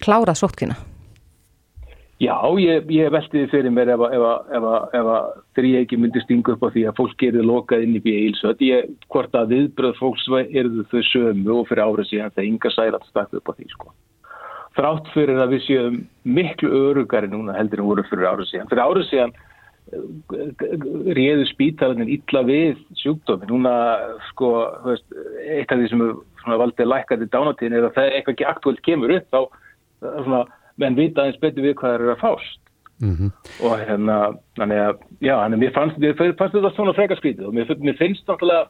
[0.00, 0.78] klárað sótkina.
[2.20, 6.98] Já, ég, ég veltiði fyrir mér ef að þrjegi myndi stinga upp á því að
[6.98, 8.60] fólk eru lokað inn í bíilsöld.
[8.60, 13.06] Ég, hvort að viðbröð fólks eru þau sömu og fyrir árið síðan það ynga særat
[13.08, 13.94] stakka upp á því, sko.
[14.76, 15.96] Þrátt fyrir að við séum
[16.36, 18.68] miklu örugari núna heldur en voru fyrir árið síðan.
[18.68, 19.34] Fyrir árið síðan
[19.90, 23.48] réðu spítalarnir illa við sjúkdómi.
[23.50, 23.74] Núna,
[24.30, 24.52] sko,
[24.86, 25.06] veist,
[25.46, 26.04] eitt af því sem
[26.62, 29.40] valdið lækandi dánatíðin er að það eitthvað ekki aktuelt kemur upp, þá
[30.00, 30.44] svona
[30.80, 32.60] menn vita eins betur við hvað það eru að fást
[33.00, 33.30] mm -hmm.
[33.64, 34.16] og hérna
[34.58, 37.96] þannig að, já, þannig að mér fannst, mér fannst þetta svona frekarskvítið og mér, mér
[37.98, 38.68] finnst náttúrulega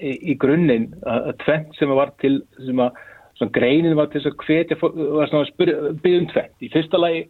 [0.00, 3.00] í, í grunninn að, tvent sem var til sem að,
[3.36, 7.00] svona greinin var til þess að hvetja var svona að byggja um tvent í fyrsta
[7.00, 7.26] lagi,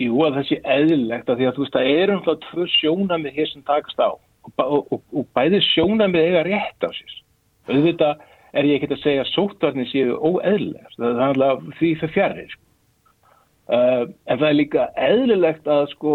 [0.00, 3.38] jú að það sé eðlilegt að því að þú veist að eru náttúrulega tvö sjónamið
[3.38, 4.10] hér sem takast á.
[4.44, 7.16] Og, og, og, og bæði sjónamið eiga rétt á sér.
[7.70, 12.14] Auðvitað er ég ekki að segja að sótvarnir séu óeðlilegt það er alltaf því það
[12.18, 12.60] fjarir
[13.64, 16.14] Uh, en það er líka eðlilegt að sko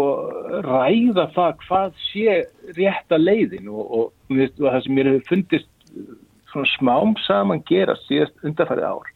[0.62, 2.36] ræða það hvað sé
[2.76, 3.66] rétta leiðin.
[3.66, 5.70] Og, það sem mér hefur fundist
[6.52, 9.10] svona smám saman gera síðast undarfærið ár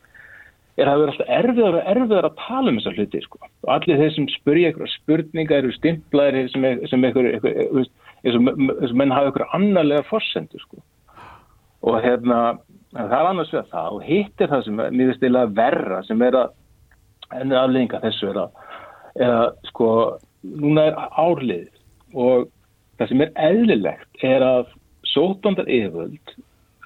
[0.74, 3.40] er að verður alltaf erfiðar og erfiðar að tala um þessa hluti sko.
[3.64, 7.84] Og allir þeir sem spurja eitthvað spurningar eru stimplaðir sem, sem eitthvað
[8.24, 10.82] eins og menn hafa eitthvað annarlega fórsendu sko.
[11.84, 12.40] Og hérna
[12.94, 16.22] það er annars vegar það og hitt er það sem mér finnst eiginlega verra sem
[16.24, 16.52] er að
[17.34, 18.58] en aflegginga þessu er að,
[19.18, 19.88] er að sko,
[20.62, 21.70] núna er árlið
[22.14, 22.48] og
[22.98, 24.74] það sem er eðlilegt er að
[25.14, 26.34] sótandar yfirvöld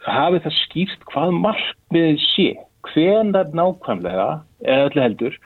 [0.08, 2.48] hafi það skýrst hvað markmiðið sé,
[2.92, 4.28] hvenar nákvæmlega,
[4.64, 5.38] eða öllu heldur,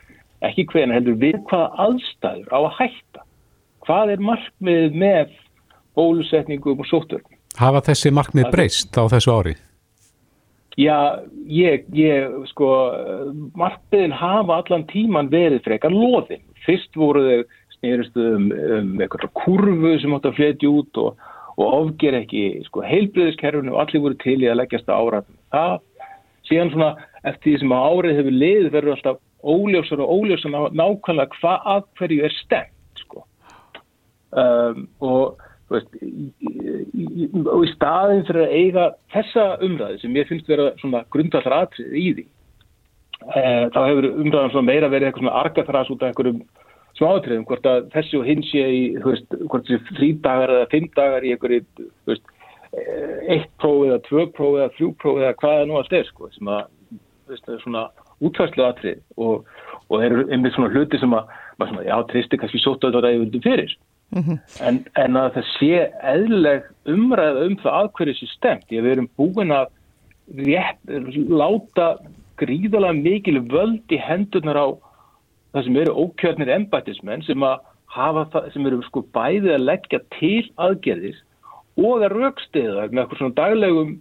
[0.47, 3.27] ekki hvenar heldur, við hvaða aðstæður á að hætta.
[3.83, 5.37] Hvað er markmiðið með
[5.99, 7.37] bólusetningum og sótturkum?
[7.59, 9.61] Hafa þessi markmið breyst á þessu árið?
[10.81, 11.21] Já,
[11.53, 12.69] ég, ég, sko,
[13.61, 16.41] markmiðin hafa allan tíman verið frekar loðin.
[16.65, 21.19] Fyrst voru þau snýrustu um, um eitthvað kurvu sem átt að fletja út og,
[21.59, 25.37] og ofger ekki, sko, heilbriðiskerfunu og allir voru til í að leggjast áratum.
[25.53, 25.77] Það,
[26.49, 26.91] síðan svona,
[27.29, 32.27] eftir því sem árið hefur lið verður alltaf óljósar og óljósar nákvæmlega hvað að hverju
[32.27, 33.25] er stemt, sko.
[34.33, 35.41] Um, og
[35.73, 35.95] Veist,
[37.49, 41.95] og í staðin fyrir að eiga þessa umræði sem ég finnst vera svona grundallar atrið
[41.97, 46.43] í því e, þá hefur umræðan meira verið eitthvað svona argaþras út af einhverjum
[46.99, 50.91] smáatriðum hvort að þessi og hins sé í veist, hvort þessi þrý dagar eða fimm
[50.99, 51.63] dagar í einhverju
[52.11, 52.37] veist,
[52.77, 56.29] eh, eitt próf eða tvö próf eða þrjú próf eða hvaða nú allt er sko,
[56.37, 56.67] sem að
[57.63, 57.87] svona
[58.23, 59.47] útværslu atrið og,
[59.89, 63.11] og þeir eru einmitt svona hluti sem að svona, já, tristi kannski sótt að það
[63.11, 63.77] er fyrir
[64.13, 64.39] Mm -hmm.
[64.69, 68.67] en, en að það sé eðleg umræða um það aðhverju sé stemt.
[68.69, 69.67] Ég við erum búin að
[70.37, 70.81] rétt,
[71.29, 71.87] láta
[72.37, 74.69] gríðalega mikil völd í hendurnar á
[75.53, 77.45] það sem eru ókjörnir embætismenn sem,
[77.95, 81.21] það, sem eru sko bæðið að leggja til aðgerðis
[81.77, 84.01] og að raukstiða með eitthvað svona daglegum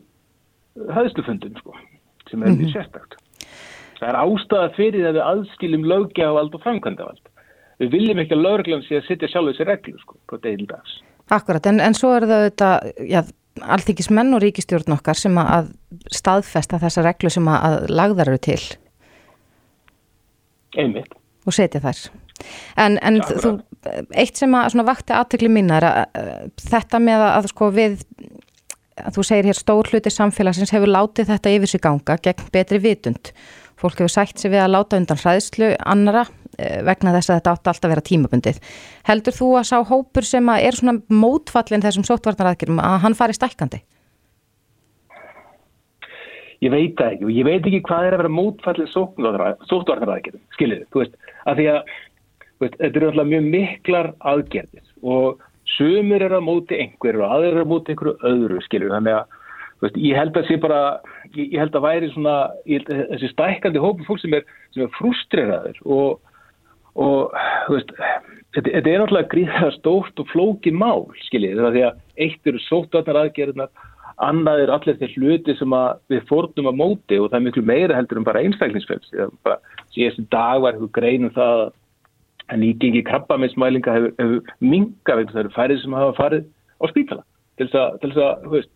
[0.96, 1.76] höðslufundum sko,
[2.32, 2.74] sem er mm -hmm.
[2.74, 3.20] sérstakt.
[4.00, 7.28] Það er ástæða fyrir að við aðskiljum lögjavald og framkvæmdavald
[7.82, 10.98] við viljum ekki að lauruglan sé að sittja sjálf þessi reglu sko, på deildags.
[11.32, 12.28] Akkurat, en, en svo er
[12.60, 13.22] það já,
[13.62, 15.72] allþykismenn og ríkistjórn okkar sem að
[16.14, 18.60] staðfesta þessa reglu sem að lagðar eru til.
[20.78, 21.16] Einmitt.
[21.48, 22.04] Og setja þær.
[22.80, 23.56] En, en þú,
[24.18, 26.30] eitt sem að vakti aðtökli mín er að
[26.62, 28.04] þetta með að sko við
[29.16, 33.32] þú segir hér stór hluti samfélagsins hefur látið þetta yfir sig ganga gegn betri vitund.
[33.82, 36.26] Fólk hefur sætt sig við að láta undan hræðslu annara
[36.58, 38.60] eh, vegna þess að þetta átti alltaf að vera tímabundið.
[39.10, 43.38] Heldur þú að sá hópur sem að er svona mótfallin þessum sóttvarnaraðgjörum að hann fari
[43.38, 43.82] stækkandi?
[46.62, 50.84] Ég veit það ekki og ég veit ekki hvað er að vera mótfallin sóttvarnaraðgjörum, skiljið,
[50.94, 51.16] þú veist,
[51.50, 51.80] að því að
[52.62, 55.42] veist, þetta eru alltaf mjög miklar aðgerðir og
[55.76, 59.38] sumir er að móti einhverju og aðeir er að móti einhverju öðru, skiljið, þannig að
[59.86, 60.82] veist, ég held að sé bara,
[61.36, 62.36] ég, ég held að væri svona,
[62.70, 64.46] ég, þessi stækkandi hópu fólk sem er,
[64.78, 66.34] er frustreraður og,
[67.02, 67.38] og
[67.72, 67.94] veist,
[68.56, 73.24] þetta, þetta er náttúrulega gríðað stórt og flóki mál, skiljið, því að eitt eru sóttvarnar
[73.26, 73.90] aðgerðinar
[74.22, 75.76] annað er allir þeir hluti sem
[76.12, 79.14] við fórnum að móti og það er miklu meira heldur en bara einstaklingsfjöls.
[79.96, 81.72] Síðan dag var einhver grein um það að
[82.60, 86.46] nýgengi krabbaminsmælinga hefur, hefur minga vegna það eru færið sem hafa farið
[86.82, 87.24] á spítala
[87.58, 88.72] til þess að, þú veist,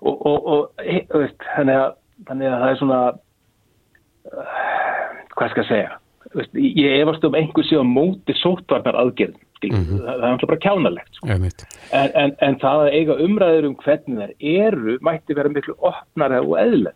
[0.00, 1.96] og, og, og þú veist, þannig að,
[2.30, 3.00] þannig að það er svona,
[4.32, 4.60] uh,
[5.34, 5.96] hvað skal ég segja,
[6.54, 9.98] ég efast um einhversi á móti sótvarnar aðgerðum Mm -hmm.
[10.06, 11.26] það er alltaf bara kjánalegt sko.
[11.28, 16.40] en, en, en það að eiga umræður um hvernig þær eru mætti vera miklu opnara
[16.40, 16.94] og eðlega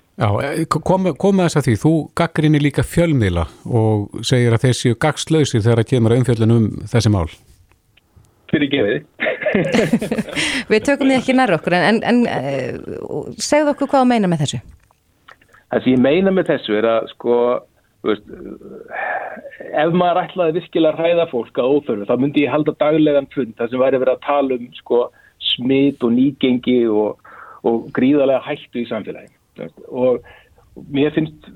[0.62, 4.94] e, koma kom þess að því, þú gaggrinni líka fjölmiðla og segir að þeir séu
[4.94, 7.30] gagslausir þegar það kemur umfjöldin um þessi mál.
[8.52, 9.02] Fyrir gefiði
[10.70, 14.46] Við tökum því ekki nær okkur en, en uh, segðu okkur hvað að meina með
[14.46, 14.62] þessu.
[15.72, 17.34] Það sem ég meina með þessu er að sko
[18.02, 18.26] Veist,
[19.78, 23.54] ef maður ætlaði virkilega að ræða fólk að óþörfu þá myndi ég halda daglegan fund
[23.58, 25.02] þar sem væri verið að tala um sko,
[25.52, 29.30] smitt og nýgengi og, og gríðarlega hættu í samfélagi
[29.86, 30.24] og
[30.90, 31.46] mér finnst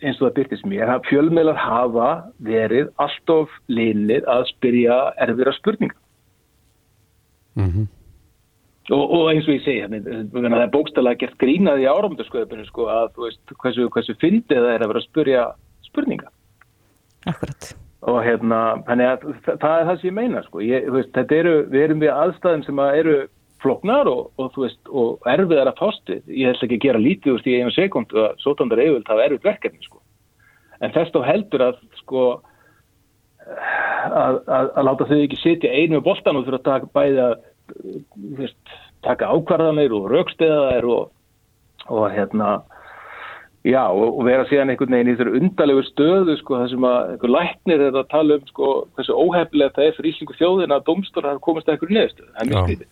[0.00, 2.08] eins og það byrtist mér að fjölmeilar hafa
[2.44, 5.96] verið allt of linir að spyrja erfira spurninga
[7.60, 7.86] mm -hmm.
[8.90, 9.84] og, og eins og ég segi
[10.32, 14.82] það er bókstala gert grínaði í áramöndarsköðunum sko, að veist, hversu, hversu fyndið það er
[14.82, 15.44] að vera að spyrja
[15.94, 16.30] spurninga.
[17.30, 17.70] Akkurat.
[18.04, 20.60] Og hérna, þannig að það er það sem ég meina, sko.
[20.60, 23.14] Ég, veist, þetta eru, við erum við aðstæðum sem að eru
[23.64, 26.26] floknar og, og, veist, og erfiðar að fást við.
[26.28, 29.24] Ég held ekki að gera lítið, þú veist, í einu sekundu að sótandar eiginvöld hafa
[29.28, 30.02] erfið verkefni, sko.
[30.84, 32.26] En þess þá heldur að, sko,
[33.48, 36.92] að, að, að láta þau ekki sitja einu boltan og fyrir að taka
[37.72, 41.12] þú veist, taka ákvarðanir og rauksteðaðir og,
[41.88, 42.58] og hérna,
[43.64, 47.30] Já og vera síðan einhvern veginn í þessari undalegu stöðu sko þar sem að einhver
[47.32, 51.32] læknir er að tala um sko hversu óhefnilega það er fyrir Íslingu þjóðin að domstóra
[51.32, 52.90] hafa komast að einhverju neðstöðu.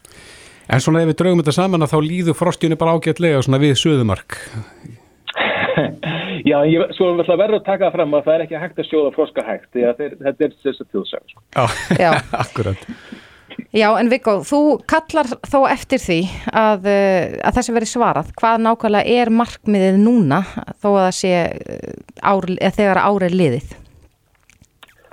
[0.72, 3.74] En svona ef við draugum þetta saman að þá líður frostjunni bara ágætlega svona við
[3.82, 4.38] söðumark.
[6.50, 9.12] Já, ég, svo verður að taka það fram að það er ekki hægt að sjóða
[9.16, 11.26] froska hægt því að þetta er þess að tjóðsæða.
[11.34, 11.68] Sko.
[12.00, 12.10] Já,
[12.46, 12.88] akkurat.
[13.72, 14.60] Já, en Viggo, þú
[14.90, 16.18] kallar þó eftir því
[16.52, 18.32] að, eh, að þessi veri svarað.
[18.40, 20.42] Hvað nákvæmlega er markmiðið núna
[20.82, 23.76] þó að það sé eh, ár, þegar árið liðið?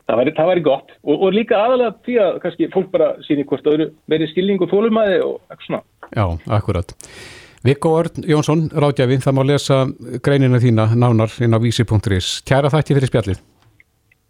[0.10, 3.46] Það væri, það væri gott og, og líka aðalega því að kannski fólk bara síni
[3.46, 5.82] hvort það eru meiri skilning og þólumæði og eitthvað svona.
[6.10, 6.26] Já,
[6.58, 6.96] akkurat.
[7.64, 9.80] Viggo Örn Jónsson, ráðgjafi, það má lesa
[10.26, 12.40] greinina þína nánar inn á vísi.is.
[12.48, 13.42] Kæra þætti fyrir spjallið.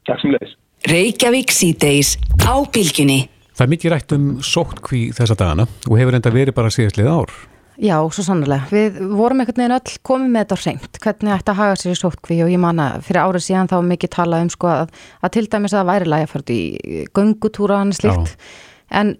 [0.09, 0.55] Takk sem leiðis.
[0.89, 3.19] Reykjavík síðdeis á bylginni.
[3.59, 7.31] Það er mikið rætt um sóttkví þessa dagana og hefur enda verið bara síðastlið ár.
[7.79, 8.69] Já, svo sannlega.
[8.71, 11.97] Við vorum einhvern veginn öll komið með þetta reynd, hvernig ætti að haga sér í
[11.99, 15.43] sóttkví og ég manna fyrir árið síðan þá mikið talað um sko að, að til
[15.51, 18.31] dæmis að það væri lægi að fara í göngutúra hann slíkt.
[18.31, 18.95] Já.
[19.01, 19.11] En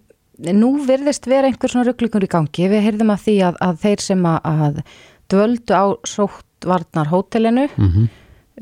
[0.55, 2.69] nú virðist vera einhver svona rugglikur í gangi.
[2.71, 4.79] Við heyrðum að því að, að þeir sem að
[5.35, 8.07] dvöldu á sóttvarnar hótelinu mm -hmm.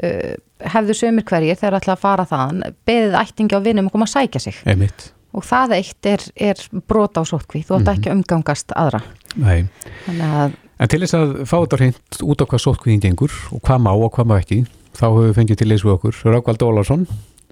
[0.01, 0.33] uh,
[0.73, 4.17] hefðu sömur hverjir þegar ætla að fara þaðan, beðið ættingi á vinum og koma að
[4.17, 4.57] sækja sig.
[4.65, 7.97] Einmitt og það eitt er, er brot á sótkví þú ætti mm -hmm.
[7.97, 9.01] ekki umgangast aðra.
[9.37, 10.51] Að...
[10.79, 13.91] En til þess að fá þetta hreint út á hvað sótkvíðin gengur og hvað má
[13.93, 14.65] og hvað má ekki
[14.97, 16.15] þá höfum við fengið til þessu okkur.
[16.25, 17.07] Rákvald Ólarsson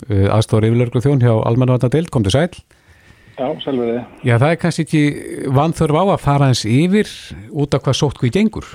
[0.09, 2.49] eh, aðstóður yfirlörglu þjón hjá Almannavatnadeild, kom til sæl.
[3.35, 5.03] Já, selvöði Já, það er kannski ekki
[5.51, 7.09] vanþörf á að fara eins yfir
[7.51, 8.67] út á hvað sótkvíð gengur.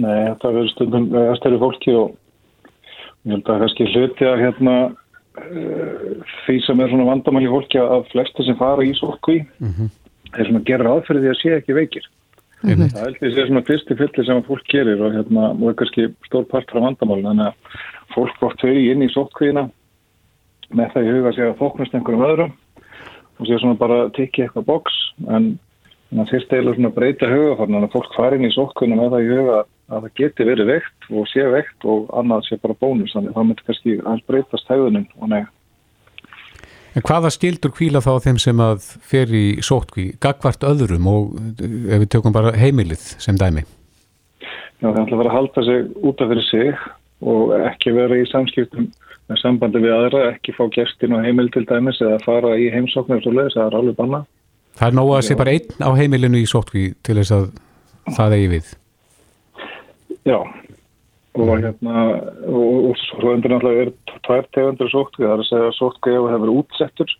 [0.00, 2.14] Nei, það verður stundum aðstæru fólki og
[3.28, 4.76] ég held að kannski hluti að hérna
[5.32, 9.88] því sem er svona vandamæli fólki að flesta sem fara í sótkví mm -hmm.
[10.36, 12.04] er svona að gera aðferði að sé ekki veikir
[12.62, 12.90] mm -hmm.
[12.92, 16.08] það heldur því að svona fyrsti fyllir sem fólk gerir og hérna og er kannski
[16.26, 17.54] stór part frá vandamæli þannig að
[18.14, 19.70] fólk oft höfði inn í sótkvíina
[20.70, 22.52] með það í huga að segja fóknast einhverjum öðrum
[23.38, 24.96] og sé svona bara tikið eitthvað boks
[25.28, 25.58] en
[26.12, 29.10] það þurfti eiginlega svona að breyta hugafarn en að fólk fari inn í sótkvíina með
[29.14, 32.78] það í huga að það geti verið veikt og sé veikt og annað sé bara
[32.80, 35.50] bónus þannig að það myndi kannski aðeins breytast hæðunum og nega.
[36.92, 42.02] En hvaða skildur kvíla þá þeim sem að fer í sótkví, gagvart öðrum og ef
[42.02, 43.64] við tökum bara heimilið sem dæmi?
[44.82, 46.84] Já, það ætla að vera að halda sig út af fyrir sig
[47.32, 48.90] og ekki vera í samskiptum
[49.30, 53.22] með sambandi við aðra, ekki fá gestin og heimil til dæmis eða fara í heimsóknir
[53.22, 54.22] og svo leiðis, það er alveg banna.
[54.76, 57.50] Það er nóga að sé bara einn á heimilinu í sótkví til þess að
[58.18, 58.72] það eigi við.
[60.28, 60.38] Já,
[61.34, 62.02] og hérna,
[62.46, 63.92] og, og svo endur náttúrulega er
[64.26, 67.14] tvær tegundur sótkví, það er að segja að sótkví hefur verið útsettur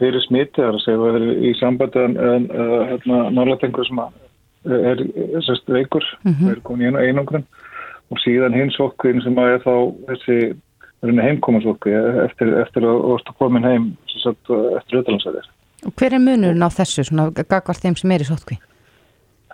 [0.00, 2.48] fyrir smiti, það er að segja að það er í sambandi en, en
[2.90, 4.18] hérna, nálega tengur sem að
[4.90, 5.04] er
[5.46, 6.50] sérst veikur, mm -hmm.
[6.50, 7.46] er komin í einangrun
[8.10, 9.74] og síðan hins okkvinn sem að er þá
[10.08, 10.38] þessi
[11.00, 11.92] heimkomansokki
[12.26, 15.46] eftir, eftir að orða komin heim sagt, eftir auðvitaðlansæðir.
[15.86, 18.58] Og hver er munurinn á þessu, svona gagvart þeim sem er í sótkví?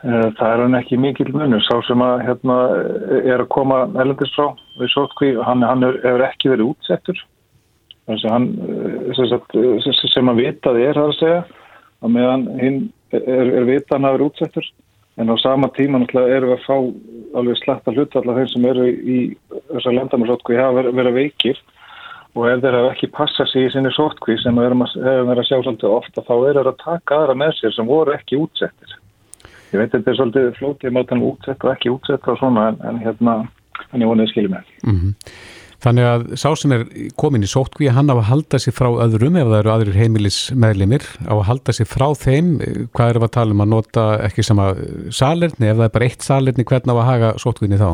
[0.04, 2.56] Eh, það er hann ekki mikil munur, sá sem að hérna,
[3.22, 7.22] er að koma elendist frá við sótkví, hann, hann hefur ekki verið útsettur.
[8.04, 8.48] Þannig að hann
[9.56, 11.38] eh, sem, að vitað er það að segja
[12.04, 12.82] að meðan hinn
[13.16, 14.68] er, er vitað hann að vera útsettur.
[15.16, 18.68] En á sama tíma náttúrulega erum við að fá alveg slatta hlut allar þeim sem
[18.68, 19.18] eru í
[19.70, 21.64] þessar landamærsótkví hafa verið, verið veikir.
[22.36, 25.48] Og ef þeir hafa ekki passað sér í sinni sótkví sem við hefum verið að
[25.48, 28.98] sjá svolítið ofta þá er það að taka aðra með sér sem voru ekki útsettir.
[29.72, 32.80] Ég veit að þetta er svolítið flótið þannig útsett og ekki útsett og svona en,
[32.86, 33.36] en hérna
[33.90, 34.74] hann er vonið skiljið með.
[34.86, 35.14] Mm -hmm.
[35.84, 36.84] Þannig að sá sem er
[37.20, 41.04] komin í sótkví, hann á að halda sig frá öðrum ef það eru aðrir heimilismeðlimir,
[41.28, 42.48] á að halda sig frá þeim,
[42.96, 44.72] hvað eru að tala um að nota ekki sama
[45.10, 47.90] salerni, ef það er bara eitt salerni, hvernig á að haga sótkvíni þá?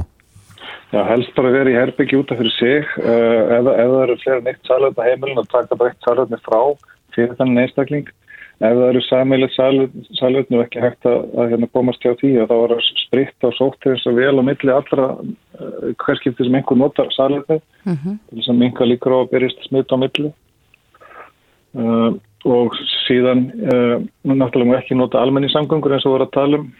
[0.92, 4.40] Já, helst bara verið í herbyggi út af fyrir sig, uh, ef, það eru fleira
[4.40, 6.60] en eitt salerni heimilin að taka bara eitt salerni frá
[7.16, 8.10] fyrir þannig einstakling
[8.62, 9.54] ef það eru sammeilið
[10.18, 13.48] salutn og ekki hægt að, að hérna, komast hjá því og þá er að spritta
[13.48, 17.96] og sótt þess að vel á milli allra uh, hverskipti sem einhver notar salutni mm
[17.96, 18.18] -hmm.
[18.38, 20.32] að minka líkur á að berist smitt á milli.
[21.72, 22.74] Uh, og
[23.06, 26.72] síðan uh, náttúrulega ekki nota almenningssamgöngur eins og voru að tala um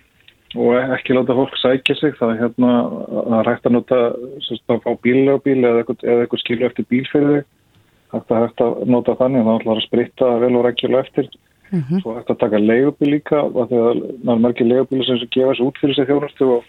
[0.53, 2.13] og ekki láta fólk sækja sig.
[2.19, 2.73] Það er hérna
[3.41, 3.99] að hægt að nota
[4.69, 7.43] á bílöfbíl eða eitthvað skilu eftir bílferði
[8.13, 11.31] hægt að hægt að nota þannig að það ætlar að spritta vel og rækjulega eftir
[11.73, 12.01] Mm -hmm.
[12.03, 15.79] Svo hægt að taka leigubíl líka þegar það er margir leigubíl sem gefa sér út
[15.81, 16.65] fyrir sig þjónustu og,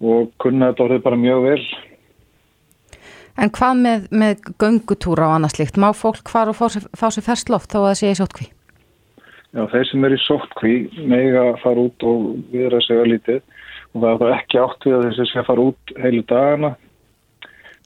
[0.00, 1.62] og kunna þetta orðið bara mjög vel.
[3.36, 5.76] En hvað með, með göngutúra og annað slikt?
[5.76, 8.18] Má fólk hvar og fá sér, fá sér færst loft þá að það sé í
[8.20, 8.46] sótkví?
[9.56, 10.74] Já, þeir sem er í sótkví
[11.08, 13.40] mega fara út og viðra sig að lítið
[13.94, 16.70] og það er ekki átt við að þessi sé að fara út heilu dagana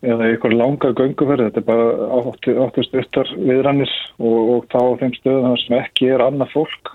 [0.00, 5.16] eða einhver langa gönguferð, þetta er bara áttist uttar viðrannis og, og þá á þeim
[5.18, 6.94] stöðum sem ekki er annað fólk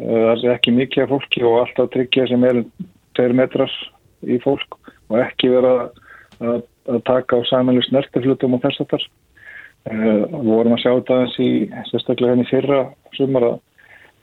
[0.00, 2.64] eh, það er ekki mikið af fólki og alltaf tryggja sem er
[3.18, 3.76] 2 metrar
[4.26, 5.72] í fólk og ekki vera
[6.42, 9.08] að, að taka á samanlega snertiflutum og þess að þar
[9.88, 11.50] við vorum að sjá þetta eins í
[11.88, 12.80] sérstaklega henni fyrra
[13.16, 13.60] sumar að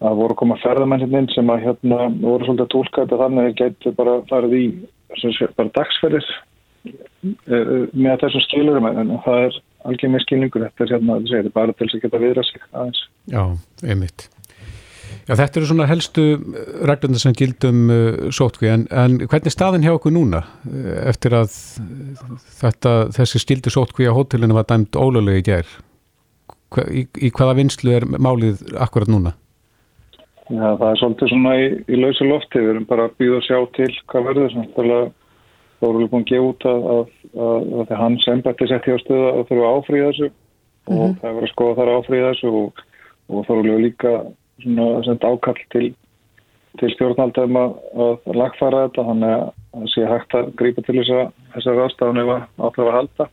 [0.03, 3.61] það voru koma ferðamenninn sem að hérna voru svolítið að tólka þetta þannig að það
[3.61, 4.65] getur bara farið í
[5.55, 6.27] bara dagsferðir.
[6.27, 6.54] Eh,
[7.25, 9.59] með þessum skilurum en það er
[10.11, 13.03] með skilningur þetta er hérna, þetta er bara til þess að geta viðra sig aðeins.
[13.31, 13.43] Já,
[13.85, 14.27] einmitt.
[15.25, 16.23] Já, þetta eru svona helstu
[16.85, 20.43] reglurna sem gildum uh, sótkví en, en hvernig er staðin hjá okkur núna
[21.09, 21.49] eftir að
[22.59, 25.73] þetta, þessi skildu sótkví á hótelinu var dæmt ólöglega í gerð?
[26.91, 29.33] Í, í hvaða vinslu er málið akkurat núna?
[30.45, 33.45] Já, það er svolítið svona í, í lausa lofti, við erum bara að býða að
[33.47, 34.99] sjá til hvað verður svona
[35.85, 37.11] þá erum við búin að gefa út að, að,
[37.45, 40.31] að, að hans embætti setti á stöða að þurfa að áfríða þessu.
[40.85, 41.03] Mm -hmm.
[41.03, 42.81] og það er verið að skoða þar að áfríða þessu og,
[43.29, 44.11] og þá erum við líka
[44.65, 45.87] svona ákall til,
[46.79, 52.21] til stjórnaldum að lagfara þetta þannig að það sé hægt að grípa til þessar aðstafan
[52.21, 52.29] ef
[52.61, 53.27] að halda.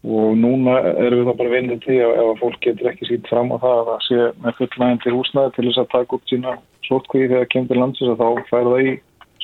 [0.00, 3.26] Og núna erum við þá bara vinnið til að ef að fólk getur ekki sínt
[3.28, 6.30] fram á það að það sé með fullnæginn til húsnaði til þess að taka upp
[6.30, 6.54] sína
[6.88, 8.94] sótkvíði þegar kemur til landsins og þá fær það í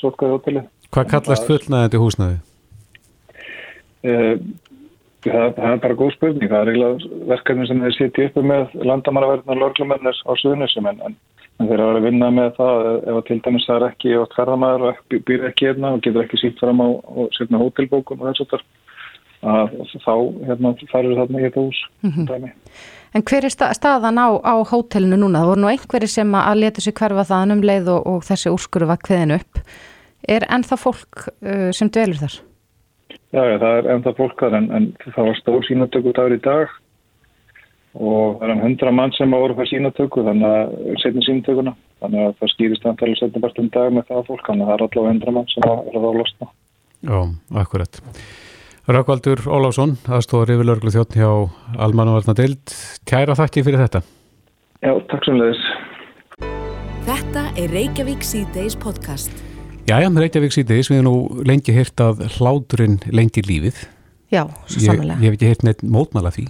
[0.01, 0.65] sótkvíði hótelið
[0.97, 2.37] Hvað kallast fullnaðandi húsnaði?
[4.07, 4.39] Uh,
[5.27, 6.49] það, það er bara góð spurning.
[6.49, 11.17] Það er eiginlega verkefni sem þeir sitja uppi með landamannaverðnar lörglumennir á suðunisum en, en,
[11.61, 14.37] en þeir eru að vinna með það ef að til dæmis það er ekki átt
[14.39, 16.89] ferðamæður og býr ekki hérna og getur ekki sítt fram á
[17.37, 18.65] sérna hótelbókum og þess að
[20.07, 20.15] þá
[20.47, 21.83] hérna, færur þarna í þetta hús.
[22.07, 22.55] Mm -hmm.
[23.13, 25.45] En hver er staðan á, á hótelinu núna?
[25.45, 28.53] Það voru nú einhverju sem að leta sér hverfa það um leið og, og þessi
[28.53, 29.61] úrskuru var kveðin upp.
[30.27, 32.41] Er ennþá fólk uh, sem dvelur þar?
[33.35, 36.43] Já, já, það er ennþá fólk þar en, en það var stór sínatöku dagur í
[36.43, 36.75] dag
[37.97, 42.27] og það er um hundra mann sem á orða sínatöku þannig að setjum sínatökuna þannig
[42.27, 44.85] að það skýrist antalið setjum bara um dag með það fólk þannig að það er
[44.87, 46.51] allavega hundra mann sem er að þá losna.
[47.07, 47.19] Já,
[47.63, 48.01] akkurat.
[48.87, 51.31] Rökkvaldur Ólásson, aðstóður yfirlörglu þjóttn hjá
[51.83, 52.77] Almannavarnadeild.
[53.09, 54.05] Kæra þakki fyrir þetta.
[54.85, 55.67] Já, takk sem leiðis.
[57.07, 59.56] Þetta er Reykjavík C-Days podcast.
[59.87, 63.85] Jæja, Reykjavík C-Days, við erum nú lengi hirt að hláturinn lengi lífið.
[64.35, 65.21] Já, svo samanlega.
[65.23, 66.47] ég hef ekki hirt neitt mótmæla því.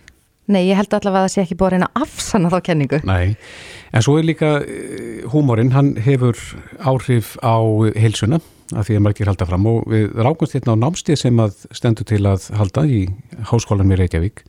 [0.48, 3.00] Nei, ég held allavega að það sé ekki búið að reyna að afsanna þá kenningu.
[3.04, 3.36] Nei,
[3.92, 6.38] en svo er líka eh, húmórin, hann hefur
[6.86, 7.56] áhrif á
[7.98, 8.38] heilsuna
[8.74, 12.06] af því að margir halda fram og við rákumst hérna á námstið sem að stendur
[12.08, 13.02] til að halda í
[13.50, 14.44] háskólan með Reykjavík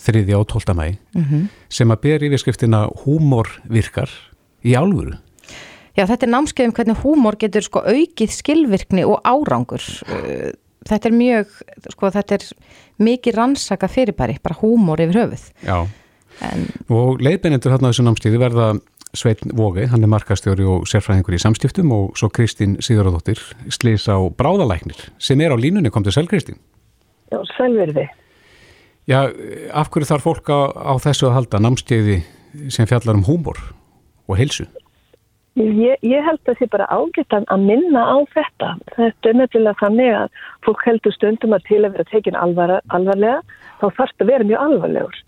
[0.00, 0.24] 3.
[0.38, 0.72] og 12.
[0.78, 1.44] mæ Mhm.
[1.68, 4.08] sem að ber yfirskriftina húmór virkar
[4.64, 5.18] í álfuru.
[5.94, 9.84] Já, þetta er námskeið um hvernig húmor getur sko aukið skilvirkni og árangur.
[10.08, 10.52] Uh,
[10.84, 11.52] Þetta er mjög,
[11.94, 12.42] sko, þetta er
[13.04, 15.46] mikið rannsaka fyrirbæri, bara húmor yfir höfuð.
[15.64, 15.78] Já.
[16.44, 18.66] En, Og leiðbeinendur hérna á þessu námstíði verða
[19.14, 23.40] Sveitn Vógi, hann er markastjóri og sérfræðingur í samstiftum og svo Kristín Sigurðardóttir,
[23.72, 26.58] slís á bráðalæknir sem er á línunni, kom til Sel Kristín.
[27.32, 28.08] Já, selvverði.
[29.08, 29.20] Já,
[29.72, 32.18] af hverju þarf fólk á, á þessu að halda námskeiði
[32.72, 33.60] sem fjallar um húmor
[34.26, 34.66] og heilsu?
[35.54, 38.70] Ég, ég held að það sé bara ágættan að minna á þetta.
[38.96, 43.36] Þetta er nefnilega þannig að fólk heldur stundum að til að vera tekin alvar, alvarlega,
[43.78, 45.20] þá þarf það að vera mjög alvarlegur.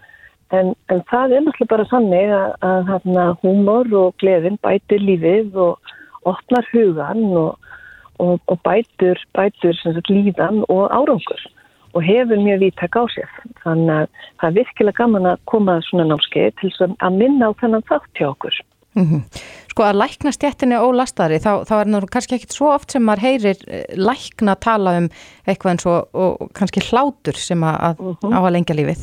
[0.56, 5.60] En, en það er náttúrulega bara þannig að, að, að húmor og gleðin bætir lífið
[5.62, 5.92] og
[6.26, 7.70] opnar hugan og,
[8.18, 11.44] og, og bætur, bætur sagt, líðan og árangur
[11.94, 13.30] og hefur mjög víttak á sér.
[13.62, 17.86] Þannig að það er virkilega gaman að koma svona námskeið til að minna á þennan
[17.86, 18.58] þátt hjá okkur.
[18.98, 19.22] mm
[19.76, 23.26] Sko að lækna stjættinni ólastari, þá, þá er það kannski ekkit svo oft sem maður
[23.26, 25.08] heyrir eh, lækna tala um
[25.44, 29.02] eitthvað eins og, og kannski hlátur sem að, að á að lengja lífið.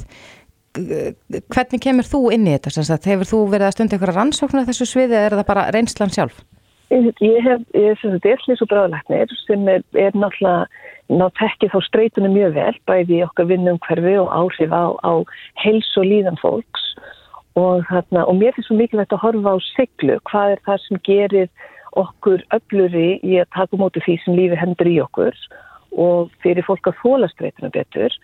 [1.54, 2.74] Hvernig kemur þú inn í þetta?
[2.74, 3.06] sem sagt?
[3.06, 6.42] Hefur þú verið að stunda einhverja rannsóknar þessu sviði eða er það bara reynslan sjálf?
[6.90, 10.66] Ég hef, ég er sem sagt erlis og bráðlæknir sem er, er náttúrulega
[11.14, 15.14] ná tekki þá streytunum mjög vel bæði okkar vinnum hverfi og áhrif á, á
[15.62, 16.96] heils og líðan fólks
[17.60, 21.02] og, þarna, og mér finnst svo mikilvægt að horfa á siglu, hvað er það sem
[21.08, 21.50] gerir
[22.02, 25.38] okkur öfluri í að taka móti því sem lífi hendur í okkur
[26.04, 28.16] og fyrir fólk að þóla streytunum betur?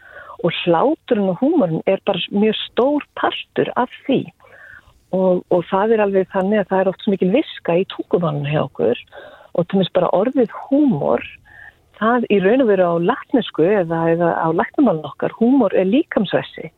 [0.41, 4.23] Og hláturinn og húmorinn er bara mjög stór partur af því.
[5.13, 8.49] Og, og það er alveg þannig að það er oft svo mikil viska í tungumanninu
[8.49, 9.03] hjá okkur.
[9.59, 11.25] Og til minnst bara orðið húmor
[11.99, 16.71] það í raun og veru á latnesku eða, eða á latnumann okkar húmor er líkamsvessi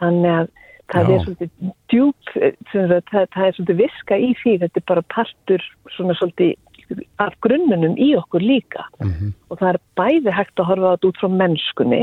[0.00, 0.50] þannig að
[0.92, 1.14] það Já.
[1.14, 5.64] er svolítið djúb sagt, það, það er svolítið viska í því þetta er bara partur
[5.96, 6.54] svona svolítið
[7.22, 8.86] af grunnunum í okkur líka.
[9.50, 12.02] Og það er bæði hægt að horfa þetta út frá mennskunni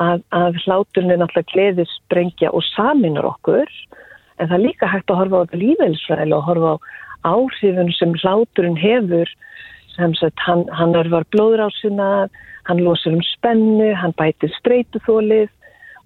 [0.00, 3.68] að, að hláturinn er náttúrulega gleðisbrengja og saminur okkur
[4.36, 6.72] en það er líka hægt að horfa á þetta lífeilsfræðilega og horfa
[7.26, 9.28] á áhrifun sem hláturinn hefur.
[9.96, 12.28] Sem sagt hann, hann örvar blóðrásina,
[12.68, 15.48] hann losar um spennu, hann bætir streytuþólið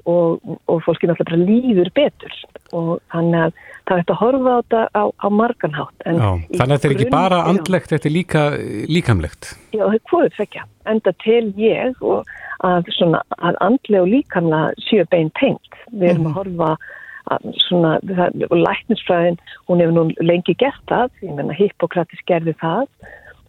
[0.08, 0.40] og,
[0.70, 2.36] og fólki náttúrulega bara líður betur
[2.76, 3.56] og þannig að
[3.88, 6.04] það er hægt að horfa á þetta á, á marganhátt.
[6.04, 6.28] Já,
[6.60, 8.44] þannig að þetta er ekki bara andlegt, þetta er líka
[8.90, 9.50] líkamlegt.
[9.74, 10.64] Já, það er hvorið tvekja.
[10.90, 12.30] Enda til ég og
[12.66, 15.78] að, svona, að andlega og líkamlega séu bein tengt.
[15.90, 16.72] Við erum að horfa
[17.30, 22.54] að svona, það, og læknisfræðin, hún hefur nú lengi gert það, ég menna Hippokratis gerði
[22.62, 22.86] það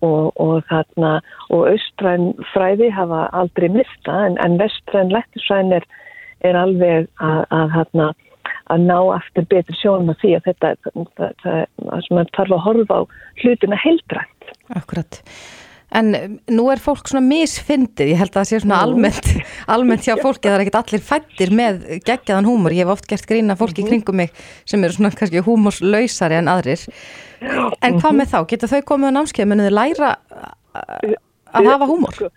[0.06, 1.18] og, og þarna,
[1.54, 5.88] og austræn fræði hafa aldrei mista, en, en vestræn læknisfræðin er,
[6.48, 8.28] er alveg að, að, að,
[8.74, 10.76] að ná aftur betri sjónum að því að þetta,
[12.36, 13.02] þarf að horfa á
[13.42, 14.54] hlutina heildrænt.
[14.78, 15.22] Akkurat.
[15.92, 19.32] En um, nú er fólk svona misfindið, ég held að það sé svona almennt,
[19.74, 22.76] almennt hjá fólki, það er ekkert allir fættir með geggjaðan húmor.
[22.76, 24.32] Ég hef oft gert grína fólki í kringum mig
[24.64, 26.86] sem eru svona kannski húmorslausari en aðrir.
[27.84, 28.40] En hvað með þá?
[28.54, 30.14] Geta þau komið á námskeið, menn þau læra
[30.72, 31.20] að
[31.52, 32.16] að hafa húmor?
[32.16, 32.30] Sko,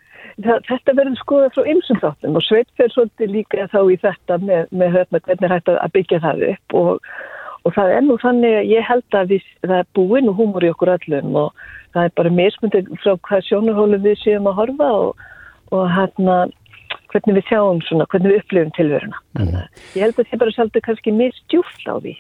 [0.43, 4.67] þetta verður skoðað frá ymsum þáttum og Sveit fyrir svolítið líka þá í þetta með,
[4.73, 7.09] með hérna, hvernig er hægt að byggja það upp og,
[7.63, 10.67] og það er nú þannig að ég held að við, það er búin og húmor
[10.67, 11.65] í okkur öllum og
[11.95, 15.27] það er bara mismundið frá hvað sjónarhólu við séum að horfa og,
[15.75, 16.39] og hérna
[17.15, 19.21] hvernig við sjáum svona, hvernig við upplifum tilveruna.
[19.39, 19.61] Mm.
[19.95, 22.15] Ég held að það bara svolítið kannski misdjúft á því.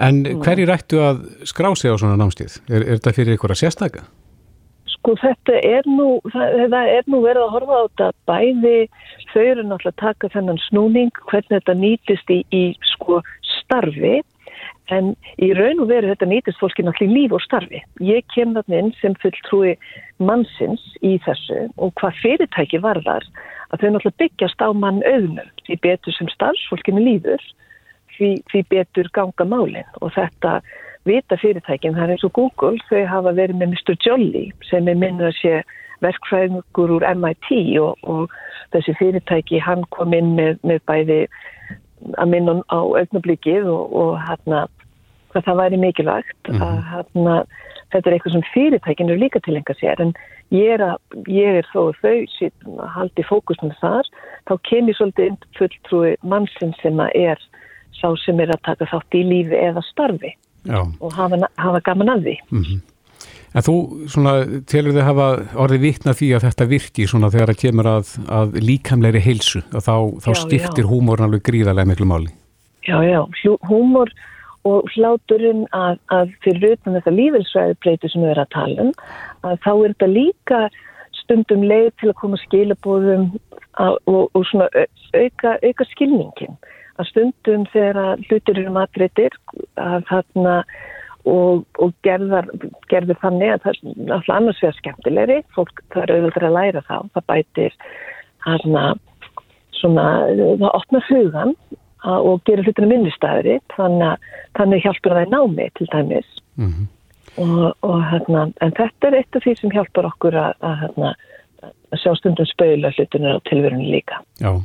[0.00, 2.56] En hverju rættu að skrá sig á svona námstíð?
[2.70, 4.06] Er, er þetta fyrir ykkur að sérstaka?
[5.00, 8.80] Sko þetta er nú, það, er nú verið að horfa á þetta bæði,
[9.30, 14.18] þau eru náttúrulega að taka þennan snúning, hvernig þetta nýtist í, í sko starfi,
[14.92, 17.80] en í raun og veru þetta nýtist fólki náttúrulega í líf og starfi.
[18.04, 19.72] Ég kem þarna inn sem fulltrúi
[20.20, 23.24] mannsins í þessu og hvað fyrirtæki varðar
[23.70, 27.40] að þau náttúrulega byggjast á mann auðnum, því betur sem starfsfólkinu líður,
[28.18, 30.58] því, því betur ganga málinn og þetta
[31.08, 33.96] vita fyrirtækin, það er eins og Google, þau hafa verið með Mr.
[34.04, 35.54] Jolly sem er minnur að sé
[36.04, 38.34] verkfræðingur úr MIT og, og
[38.74, 41.20] þessi fyrirtæki hann kom inn með, með bæði
[42.16, 44.66] að minna á augnablikið og, og hérna
[45.30, 46.64] hvað það væri mikilvægt mm -hmm.
[46.66, 47.34] að hérna
[47.92, 50.12] þetta er eitthvað sem fyrirtækinu er líka til enga sér en
[50.50, 50.98] ég er, að,
[51.28, 54.06] ég er þó þau síðan að haldi fókusnum þar
[54.48, 57.38] þá kemur svolítið inn fulltrúi mannsinn sem að er
[58.00, 60.34] sá sem er að taka þátt í lífi eða starfi
[60.68, 60.80] Já.
[61.00, 62.80] og hafa, hafa gaman að því mm -hmm.
[63.50, 64.32] En þú, svona,
[64.70, 65.26] telur þið hafa
[65.58, 69.82] orðið vikna því að þetta virki svona þegar það kemur að, að líkamleiri heilsu og
[69.82, 72.30] þá, þá stiftir húmórn alveg gríðarlega miklu máli.
[72.86, 73.26] Já, já,
[73.66, 74.12] húmór
[74.68, 78.92] og hláturinn að, að fyrir utan þetta lífelsræðibreyti sem við erum að tala um,
[79.48, 80.60] að þá er þetta líka
[81.22, 83.30] stundum leið til að koma skilabóðum
[83.80, 84.68] og, og svona
[85.16, 86.58] auka, auka skilningin.
[87.00, 89.36] Að stundum þegar hlutir eru matriðir
[89.80, 90.56] að þarna
[91.28, 92.48] og, og gerðar,
[92.90, 95.38] gerður þannig að það er alltaf annars vegar skemmtilegri.
[95.56, 96.96] Fólk það er auðvitað að læra þá.
[97.14, 97.76] Það bætir
[98.46, 98.84] hana
[99.80, 100.06] svona,
[100.60, 101.56] það opnar hugan
[102.04, 106.30] og gerir hlutinu minnistæðri þannig, þannig hjálpur það í námi til dæmis.
[106.60, 106.86] Mm -hmm.
[107.44, 111.12] og, og hérna, en þetta er eitt af því sem hjálpar okkur að, að, hérna,
[111.92, 114.20] að sjá stundum spöila hlutinu á tilverunni líka.
[114.40, 114.56] Já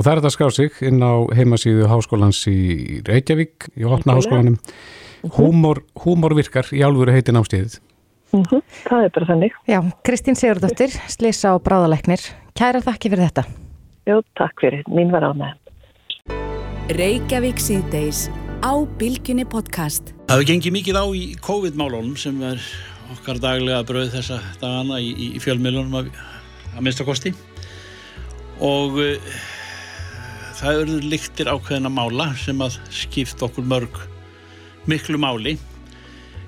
[0.00, 4.56] Og það er þetta skrá sig inn á heimasíðu háskólans í Reykjavík, í Opna háskólanum
[5.36, 7.74] Húmor, húmor virkar í álfuru heitin ástíðið.
[8.32, 9.58] Mm -hmm, það er bara þannig.
[9.68, 12.24] Já, Kristín Sigurdóttir, Slisa og Bráðaleknir.
[12.56, 13.44] Kæra þakki fyrir þetta.
[14.08, 14.82] Jó, takk fyrir.
[14.88, 15.52] Mín var á með.
[16.96, 18.30] Reykjavík síðdeis
[18.64, 20.14] á Bilginni podcast.
[20.28, 22.56] Það hefur gengið mikið á í COVID-málunum sem er
[23.12, 26.08] okkar daglega bröð þessa dagana í, í, fjölmjölunum að,
[26.72, 27.34] að minnsta kosti
[28.60, 29.59] og uh,
[30.60, 34.00] það eru líktir ákveðina mála sem að skipta okkur mörg
[34.90, 35.56] miklu máli.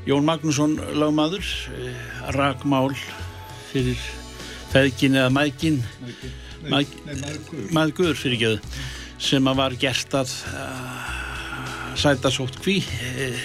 [0.08, 1.46] Jón Magnússon lagmaður
[1.76, 2.92] eh, ragmál
[3.70, 4.00] fyrir
[4.72, 5.80] feðgin eða mægin
[7.72, 8.60] maður fyrir geðu
[9.22, 10.32] sem að var gert að
[11.98, 13.42] sæta sótt kví uh,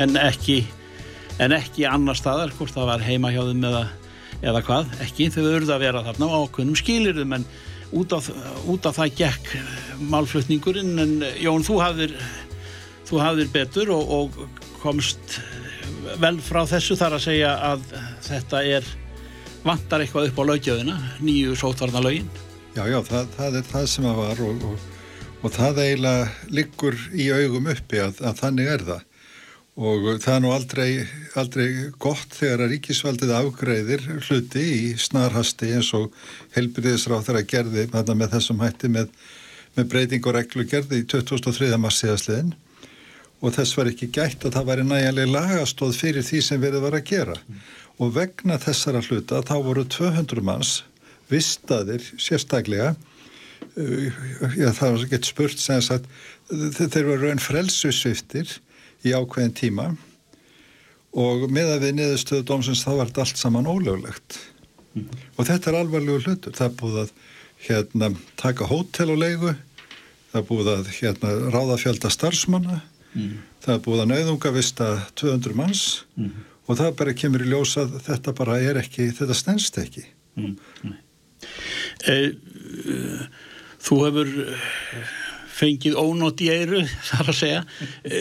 [0.00, 0.62] en ekki
[1.42, 3.82] en ekki annar staðar hvort það var heima hjá þeim eða,
[4.42, 4.96] eða hvað.
[5.04, 7.46] Ekki þau verður að vera þarna á ákveðnum skilirðum en
[7.92, 8.28] út af,
[8.68, 9.52] út af það gekk
[10.12, 12.14] málflutningurinn en Jón þú hafðir
[13.08, 14.38] þú hafðir betur og, og
[14.82, 15.38] komst
[16.20, 17.84] vel frá þessu þar að segja að
[18.26, 18.88] þetta er
[19.62, 22.30] vantar eitthvað upp á lögjöðina nýju sótvarna lögin
[22.72, 24.84] Já, já, það, það er það sem það var og, og,
[25.42, 29.08] og það eiginlega liggur í augum uppi að, að þannig er það
[29.72, 30.88] og það er nú aldrei,
[31.38, 31.68] aldrei
[32.02, 36.10] gott þegar að ríkisvaldið afgreðir hluti í snarhasti eins og
[36.56, 39.08] helbriðisráð þegar að gerði með þessum hætti með,
[39.78, 41.70] með breyting og reglu gerði í 2003.
[41.80, 42.52] massiðasliðin
[43.42, 46.98] og þess var ekki gætt að það væri næjanlega lagastóð fyrir því sem verið var
[46.98, 47.62] að gera mm.
[48.04, 50.74] og vegna þessara hluta þá voru 200 manns
[51.32, 54.20] vistaðir sérstaklega uh,
[54.52, 56.06] já, það var gett spurt sem að
[56.76, 58.52] þeir voru raun frelsusviftir
[59.06, 59.90] í ákveðin tíma
[61.12, 64.38] og með að við niðurstöðu dómsins þá var þetta allt saman ólöglegt
[64.94, 65.08] mm.
[65.36, 67.12] og þetta er alvarlegu hlutur það er búið að
[67.66, 72.80] hérna, taka hótel og leigu það er búið að hérna, ráða fjölda starfsmanna
[73.12, 73.36] mm.
[73.66, 74.90] það er búið að nauðungavista
[75.20, 75.84] 200 manns
[76.16, 76.34] mm.
[76.66, 80.06] og það bara kemur í ljós að þetta bara er ekki, þetta stennst ekki
[80.40, 80.54] mm.
[82.08, 82.18] e,
[83.82, 84.28] Þú hefur
[85.52, 87.62] fengið ónótt í eiru þar að segja.
[88.02, 88.20] E,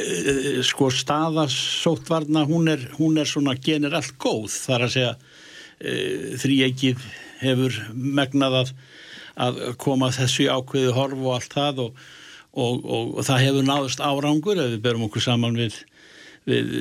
[0.68, 5.14] sko staðarsóttvarna hún er, hún er svona generallt góð þar að segja.
[5.82, 5.94] E,
[6.42, 7.06] þrýegið
[7.42, 8.74] hefur megnað að,
[9.48, 12.04] að koma þessu ákveðu horf og allt það og
[12.52, 15.78] og, og, og það hefur náðust árangur ef við berum okkur saman við,
[16.50, 16.74] við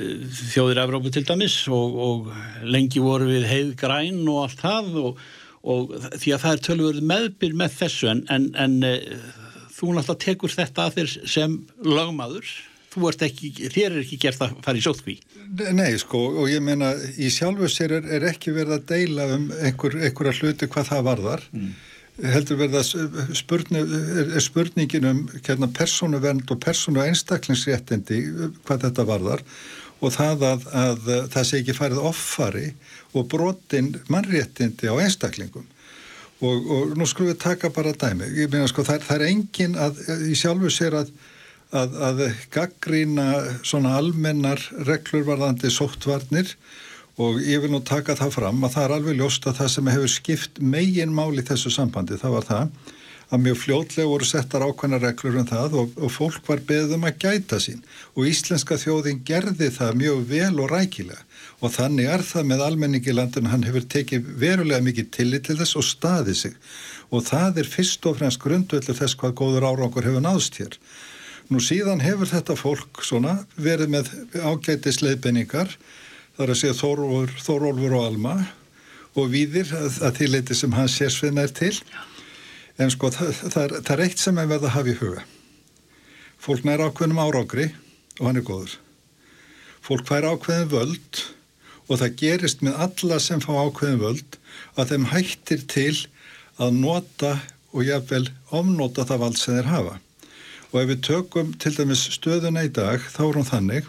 [0.53, 2.31] þjóðir Evrópu til dæmis og,
[2.67, 4.99] lengi voru við heið græn og allt það
[5.61, 8.79] og því að það er tölvöld meðbyr með þessu en, en, en
[9.81, 11.57] þú náttúrulega tekur þetta að þér sem
[11.87, 12.53] lagmaður
[12.91, 15.17] þú ert ekki, þér er ekki gert að fara í sótkví
[15.75, 19.49] Nei sko og ég meina í sjálfu sér er, er ekki verið að deila um
[19.59, 21.43] einhver, einhverja hluti hvað það varðar.
[21.51, 21.73] Mm.
[22.31, 28.21] Heldur verða spurning, er spurningin um hérna, persónuvernd og persónu einstaklingsréttindi
[28.63, 29.45] hvað þetta varðar
[30.01, 32.67] og það að, að það sé ekki farið offari
[33.17, 35.67] og brotin mannréttindi á einstaklingum
[36.41, 39.77] og, og nú skulum við taka bara dæmi, ég meina sko það, það er engin
[39.77, 41.13] að í sjálfu sér að
[41.71, 43.27] að, að gaggrína
[43.67, 46.55] svona almennar reglur varðandi sóttvarnir
[47.21, 49.93] og ég vil nú taka það fram að það er alveg ljóst að það sem
[49.95, 52.97] hefur skipt megin mál í þessu sambandi það var það
[53.31, 57.21] að mjög fljótlega voru settar ákvæmna reglur um það og, og fólk var beðum að
[57.23, 57.85] gæta sín.
[58.19, 61.23] Og íslenska þjóðin gerði það mjög vel og rækilega
[61.61, 65.77] og þannig er það með almenningi landinu, hann hefur tekið verulega mikið tillit til þess
[65.77, 66.55] og staðið sig
[67.11, 70.77] og það er fyrst og fremst grundvöldur þess hvað góður árangur hefur náðst hér.
[71.51, 75.73] Nú síðan hefur þetta fólk svona verið með ágæti sleiðbenningar,
[76.39, 78.37] þar að segja Þórólfur, Þórólfur og Alma
[79.19, 81.75] og víðir að, að því leiti sem hans sérsveina er til.
[82.79, 85.27] En sko það, það, er, það er eitt sem við verðum að hafa í huga.
[86.41, 87.67] Fólk nær ákveðnum árágri
[88.21, 88.79] og hann er góður.
[89.85, 91.25] Fólk fær ákveðin völd
[91.91, 94.37] og það gerist með alla sem fá ákveðin völd
[94.79, 95.97] að þeim hættir til
[96.63, 97.33] að nota
[97.75, 99.97] og jáfnvel omnota það vald sem þeir hafa.
[100.71, 103.89] Og ef við tökum til dæmis stöðuna í dag þá er hún þannig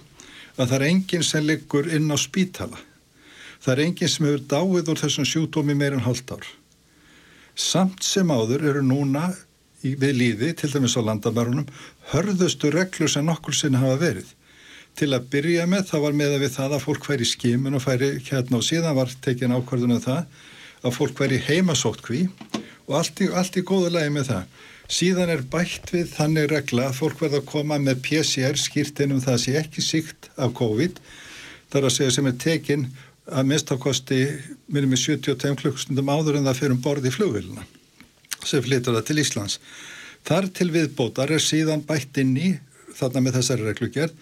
[0.58, 2.82] að það er enginn sem liggur inn á spítala.
[3.62, 6.46] Það er enginn sem hefur dáið úr þessum sjútómi meirinn hálft ár.
[7.54, 9.30] Samt sem áður eru núna
[9.86, 11.68] í, við líði, til dæmis á landamærunum,
[12.14, 14.30] hörðustu reglur sem nokkur sinna hafa verið.
[15.00, 17.78] Til að byrja með það var með að við það að fólk færi í skimun
[17.78, 20.26] og færi hérna og síðan var tekin ákvörðunum það
[20.82, 22.26] að fólk færi heimasótt kví
[22.88, 24.60] og allt í, allt í góðu lagi með það.
[24.92, 29.38] Síðan er bætt við þannig regla að fólk verða að koma með PCR skýrtinum það
[29.46, 31.00] sé ekki síkt af COVID,
[31.72, 32.90] þar að segja sem er tekin
[33.32, 34.20] að minnstakosti
[34.68, 37.64] minnum í 75 klukkstundum áður en það fyrir um borði í flugviluna
[38.42, 39.58] sem flytur það til Íslands.
[40.28, 42.52] Þar til viðbótar er síðan bætt inn í
[42.98, 44.16] þarna með þessari reglugjörð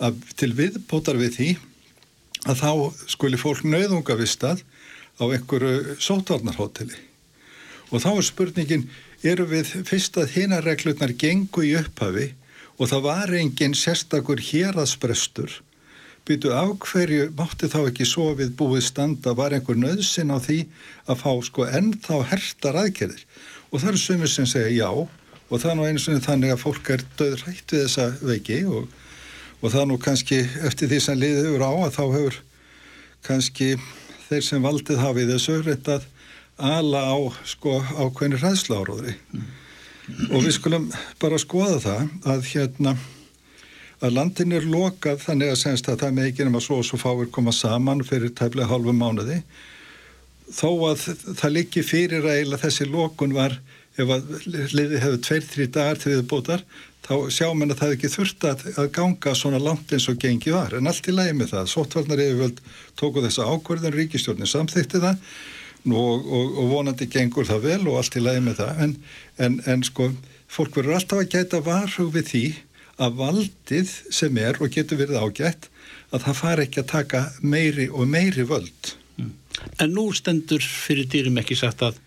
[0.00, 1.48] að til viðbótar við því
[2.50, 2.70] að þá
[3.12, 4.62] skuli fólk nauðunga vistað
[5.20, 6.98] á einhverju sótvarnarhóteli
[7.92, 8.86] og þá er spurningin
[9.22, 12.32] eru við fyrst að hina reglurnar gengu í upphafi
[12.78, 15.60] og það var engin sérstakur héraðsbrestur?
[16.26, 19.34] Byrju af hverju mátti þá ekki svo við búið standa?
[19.34, 20.60] Var einhver nöðsin á því
[21.10, 23.24] að fá sko ennþá hertar aðgerðir?
[23.70, 24.90] Og það eru sumir sem segja já
[25.52, 28.60] og það er nú einu svona þannig að fólk er döður hægt við þessa veiki
[28.70, 28.86] og,
[29.62, 32.38] og það nú kannski eftir því sem liðið hefur á að þá hefur
[33.22, 33.68] kannski
[34.28, 36.06] þeir sem valdið hafið þessu reynd að
[36.62, 39.50] ala á sko ákveðni ræðsláróðri mm.
[40.30, 40.88] og við skulum
[41.22, 42.96] bara skoða það að hérna
[44.02, 46.98] að landin er lokað þannig að senst að það með ekki nema svo og svo
[46.98, 49.38] fáir koma saman fyrir tæflega halvu mánuði
[50.52, 51.04] þó að
[51.38, 53.54] það liggi fyrir að eila þessi lokun var
[54.00, 56.64] ef að liði hefur tveir-þrý dagar til við bótar
[57.02, 60.54] þá sjá menn að það ekki þurft að, að ganga svona langt eins og gengi
[60.54, 62.60] var en allt í lægi með það, sóttvarnar yfirvöld
[63.00, 65.16] tóku þessa ákverðin, ríkistjórnin samþykti það
[65.90, 68.94] og, og, og vonandi gengur það vel og allt í lægi með það en,
[69.46, 70.12] en, en sko
[70.52, 72.44] fólk verður alltaf að gæta varhug við því
[73.02, 75.68] að valdið sem er og getur verið ágætt
[76.12, 78.94] að það fari ekki að taka meiri og meiri völd.
[79.16, 79.32] Mm.
[79.80, 81.98] En nú stendur fyrir dýrum ekki sagt að,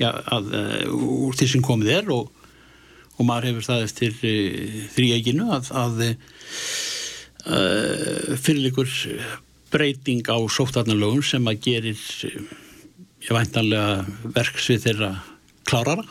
[0.00, 2.28] já, að uh, úr því sem komið er og,
[3.14, 6.16] og maður hefur það eftir eh, þrýeginu að, að uh,
[8.40, 8.90] fyrir ykkur
[9.74, 12.00] breyting á sóttarnalögun sem að gerir
[13.24, 14.04] ég væntanlega
[14.36, 15.12] verksvið þeirra
[15.68, 16.06] klárara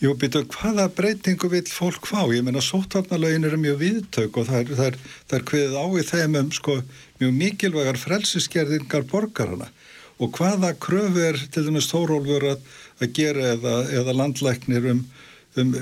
[0.00, 2.22] Jú, býtu, hvaða breytingu vil fólk fá?
[2.32, 4.94] Ég meina, sótvarnalögin eru mjög viðtök og það er, það er,
[5.28, 6.76] það er hviðið á í þeim um sko,
[7.20, 9.68] mjög mikilvægar frelsiskerðingar borgarana
[10.16, 12.64] og hvaða kröfu er til dæmis Þórólfur að,
[13.04, 15.04] að gera eða, eða landlæknir um,
[15.58, 15.72] um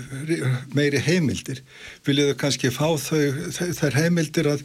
[0.77, 1.61] meiri heimildir?
[2.07, 4.63] Viljiðu kannski fá þau, þær heimildir að,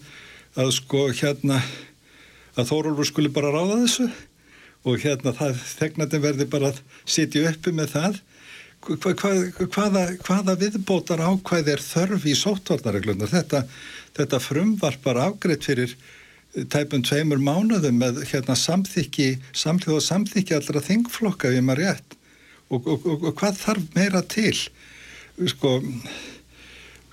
[0.55, 1.59] að sko hérna
[2.53, 4.07] að Þórólfur skuli bara ráða þessu
[4.83, 8.17] og hérna þegnandi verði bara að sitja uppi með það.
[8.83, 13.61] Hvað, hvaða, hvaða viðbótar ákvæð er þörf í sóttvarnarreglunar þetta,
[14.17, 15.93] þetta frumvarpar afgreitt fyrir
[16.69, 22.17] tæpum tveimur mánuðum með hérna, samþykki samtlið og samþykki allra þingflokka við maður rétt.
[22.69, 24.57] Og, og, og, og hvað þarf meira til
[25.53, 25.77] sko,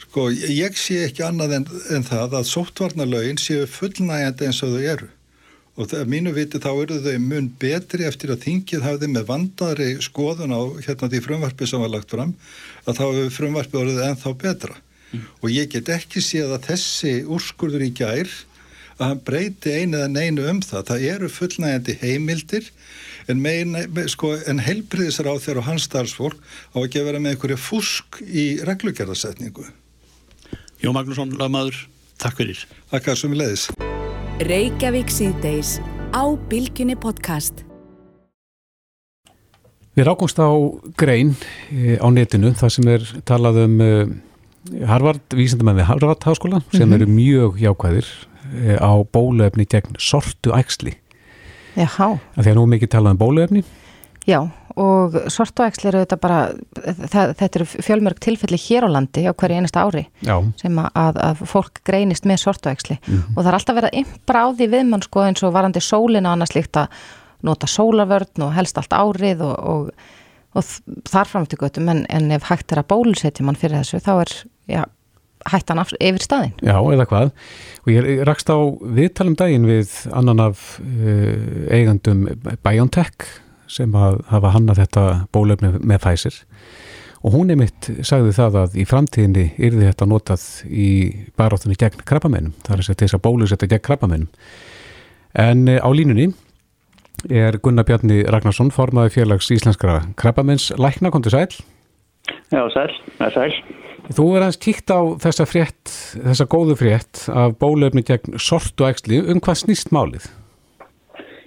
[0.06, 4.84] sko ég sé ekki annað en, en það að sóttvarnarlögin séu fullnægjandi eins og þau
[4.94, 5.10] eru.
[5.80, 9.90] Og það, mínu viti þá eru þau mun betri eftir að þingið hafði með vandari
[10.04, 12.34] skoðun á hérna því frumvarfi sem var lagt fram
[12.84, 14.76] að þá hefur frumvarfi orðið ennþá betra.
[15.10, 15.26] Mm.
[15.42, 18.28] og ég get ekki séð að þessi úrskurður í gær
[19.00, 20.84] að hann breyti einu eða neinu um það.
[20.90, 22.68] Það eru fullnægandi heimildir
[23.30, 23.76] en,
[24.10, 26.36] sko, en heilbriðisar á þeirra og hans starfsfólk
[26.74, 29.68] á ekki að vera með einhverju fusk í reglugjörðarsetningu
[30.80, 31.86] Jó Magnússon, lagmaður,
[32.20, 33.70] takk fyrir Takk að sumi leiðis
[34.40, 35.76] Reykjavík síðdeis
[36.16, 37.62] á Bilginni podcast.
[39.92, 40.48] Við rákumst á
[40.98, 41.34] grein
[41.68, 44.12] eh, á netinu þar sem er talað um eh,
[44.88, 46.94] Harvard, vísendamenn við Harvard háskóla sem mm -hmm.
[46.94, 48.08] eru mjög jákvæðir
[48.64, 50.96] eh, á bólöfni gegn sortu ægsli.
[51.76, 52.08] Jáhá.
[52.40, 53.64] Þegar nú mikið talað um bólöfni
[54.28, 54.40] Já,
[54.76, 56.40] og sortuæksli eru þetta bara,
[56.76, 60.36] það, þetta eru fjölmörg tilfelli hér á landi á hverju einasta ári Já.
[60.60, 63.22] sem að, að fólk greinist með sortuæksli mm.
[63.32, 65.82] og það er alltaf verið að ymbra á því við mann sko eins og varandi
[65.84, 67.00] sólina og annars líkt að
[67.48, 70.08] nota sólavörn og helst allt árið og, og,
[70.52, 70.70] og
[71.08, 74.34] þar framöftu göttum en, en ef hægt er að bólusetja mann fyrir þessu þá er
[74.68, 74.84] já,
[75.48, 76.52] hættan af, yfir staðin.
[76.60, 77.30] Já, eða hvað.
[77.84, 78.58] Og ég rakst á
[78.98, 82.26] viðtalum daginn við annan af uh, eigandum
[82.64, 83.28] BioNTech
[83.70, 86.40] sem að hafa hanna þetta bólöfni með Pfizer
[87.20, 90.90] og hún er mitt sagði það að í framtíðinni yrði þetta notað í
[91.36, 94.30] baráttunni gegn krabbamennum, það er þess að bólusetta gegn krabbamennum.
[95.36, 96.30] En uh, á línunni
[97.28, 100.70] er Gunnar Bjarni Ragnarsson, formaði félags íslenskara krabbamenns.
[100.80, 101.52] Lækna, kontur sæl?
[102.48, 102.88] Já, sæl,
[103.18, 103.79] það er sæl.
[104.10, 108.90] Þú er aðeins kíkt á þessa frétt, þessa góðu frétt af bólöfni gegn sort og
[108.90, 109.20] eksli.
[109.22, 110.26] Um hvað snýst málið?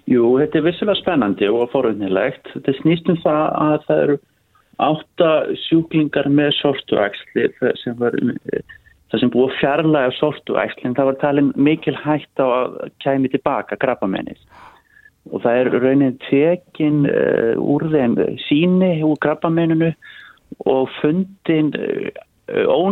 [0.07, 2.47] Jú, þetta er vissilega spennandi og forunilegt.
[2.53, 4.18] Þetta snýst um það að það eru
[4.84, 5.30] átta
[5.68, 7.49] sjúklingar með sort og eksli
[7.84, 8.16] sem var
[9.14, 12.47] það sem búið fjarlæg af sort og eksli en það var talin mikil hægt á
[12.47, 14.39] að kæmi tilbaka krabbamennið
[15.32, 19.93] og það er raunin tekin uh, úr þeim síni úr krabbamenninu
[20.66, 22.09] og fundin uh,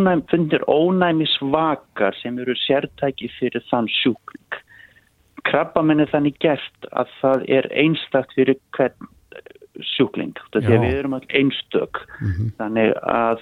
[0.02, 4.60] ónæm, fundir ónæmisvakar sem eru sértæki fyrir þann sjúkling.
[5.44, 9.10] Krabbamenn er þannig gert að það er einstakt fyrir hvern
[9.96, 10.36] sjúkling.
[10.54, 12.04] Þegar við erum einstök.
[12.20, 12.52] Mm -hmm.
[12.58, 13.40] Þannig að,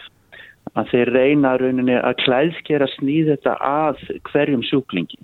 [0.76, 5.20] að þeir reyna rauninni að klæðskera snýð þetta að hverjum sjúklingi.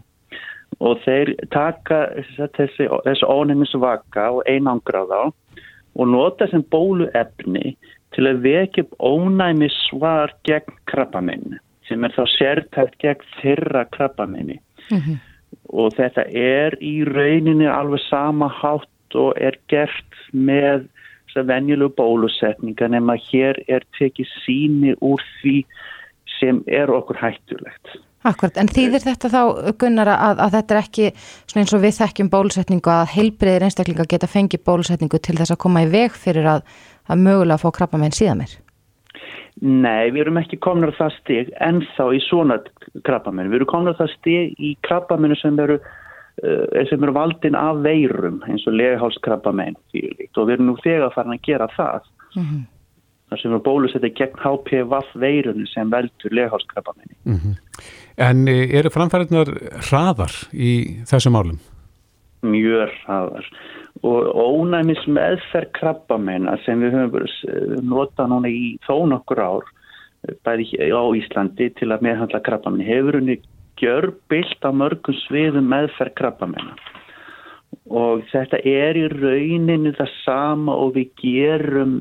[0.79, 2.09] Og þeir taka
[2.57, 5.31] þessi, þessi ónæmisvaka og einangraða
[5.95, 7.77] og nota sem bóluefni
[8.15, 14.59] til að vekja upp ónæmi svar gegn krabbamenni sem er þá sértækt gegn þeirra krabbamenni
[14.89, 15.17] mm -hmm.
[15.69, 20.87] og þetta er í rauninni alveg sama hátt og er gert með
[21.35, 25.65] venjulegu bólusetninga nema hér er tekið síni úr því
[26.39, 27.97] sem er okkur hættulegt.
[28.25, 29.41] Akkurat, en þýðir þetta þá
[29.77, 34.07] Gunnar að, að þetta er ekki svona eins og við þekkjum bólusetningu að heilbreyðir einstaklinga
[34.09, 36.63] geta fengið bólusetningu til þess að koma í veg fyrir að
[37.09, 38.55] að mögulega fá krabba með einn síðan mér?
[39.63, 42.57] Nei, við erum ekki komin á það stig ennþá í svona
[43.07, 43.53] krabba með.
[43.53, 45.77] Við erum komin á það stig í krabba með sem eru,
[46.43, 49.77] uh, sem eru valdin af veirum eins og legahálskrabba með
[50.35, 52.09] og við erum nú þegar farin að gera það.
[52.35, 52.65] Mm -hmm.
[53.29, 57.15] Það sem eru bólusetti gegn HPV veirunni sem veldur legahálskrabba með.
[57.23, 57.55] Mm -hmm.
[58.17, 59.49] En eh, eru framfæriðnar
[59.89, 61.59] hraðar í þessum málum?
[62.43, 63.47] Mjög hraðar
[64.03, 69.69] og ónæmis meðferð krabbamennar sem við höfum notað núna í þó nokkur ár
[70.43, 73.39] bæði á Íslandi til að meðhandla krabbamenn hefur henni
[73.79, 76.83] gjör bilt á mörgum sviðum meðferð krabbamennar
[77.85, 81.95] og þetta er í rauninu það sama og við gerum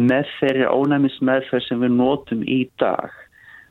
[0.00, 3.10] með þeirri ónæmis meðferð sem við notum í dag.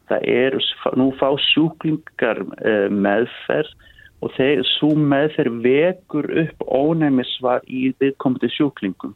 [0.09, 0.57] Það er,
[0.97, 3.73] nú fá sjúklingar eh, meðferð
[4.21, 4.63] og þeir
[4.95, 9.15] með þeir vekur upp ónæmisvar í viðkomandi sjúklingum.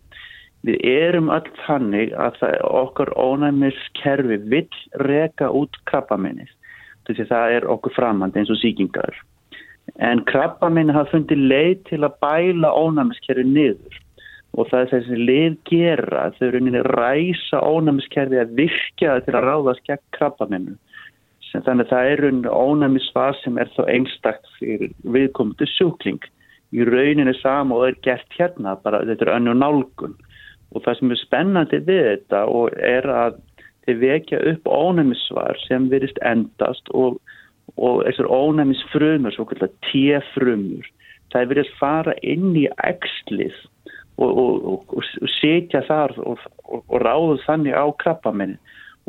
[0.64, 6.48] Við erum öll þannig að okkar ónæmiskerfi vill reka út krabbaminnið.
[7.08, 9.18] Það er okkur framhand eins og síkingar.
[10.00, 14.00] En krabbaminn hafa fundið leið til að bæla ónæmiskerfi niður
[14.54, 19.48] og það er þessi leið gera þau eru niður ræsa ónæmiskerfi að virkja til að
[19.50, 20.04] ráðast gegn
[21.54, 26.22] krabbaminu þannig að það er unn ónæmi svar sem er þá einstakt fyrir viðkomandi sjúkling.
[26.74, 30.16] Í rauninu sama og er gert hérna bara þetta er önnu nálgun.
[30.74, 33.38] Og það sem er spennandi við þetta og er að
[33.86, 37.20] þið vekja upp ónæmisvar sem virist endast og,
[37.78, 40.88] og þessar ónæmisfrumur, svo kallar T-frumur,
[41.34, 43.54] það er virist fara inn í ekslið
[44.18, 48.62] og, og, og setja þar og ráðu þannig á krabbamennin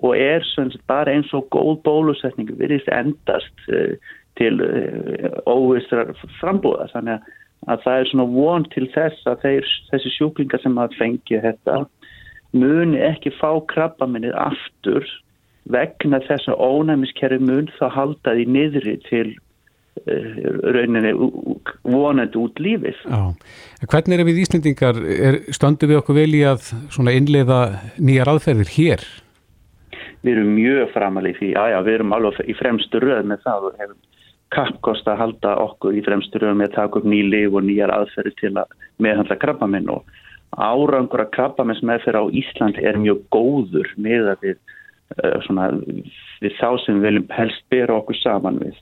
[0.03, 0.45] og er
[0.89, 3.95] bara eins og góð bólusetning virðist endast uh,
[4.39, 7.31] til uh, óvistrar frambúða þannig
[7.71, 11.85] að það er svona von til þess að þeir, þessi sjúklingar sem að fengi þetta
[12.55, 15.07] muni ekki fá krabbaminnið aftur
[15.73, 20.37] vegna þess að ónæmiskerfi mun þá halda því niðri til uh,
[20.75, 21.15] rauninni
[21.87, 22.99] vonandi út lífið.
[23.07, 23.23] Já.
[23.87, 25.01] Hvernig er við Íslendingar,
[25.55, 26.75] stöndu við okkur vel í að
[27.15, 27.61] innleiða
[28.03, 29.07] nýjar aðferðir hér?
[30.25, 33.69] Við erum mjög framalið því, já já, við erum alveg í fremstu röð með það
[33.69, 34.03] og hefum
[34.55, 37.93] kappkost að halda okkur í fremstu röð með að taka upp ný liv og nýjar
[37.95, 40.15] aðferði til að meðhandla krabbaminn og
[40.55, 44.59] árangur að krabbamins meðferð á Ísland er mjög góður með að við,
[45.19, 45.71] uh, svona,
[46.45, 48.77] við þá sem við viljum helst bera okkur saman við.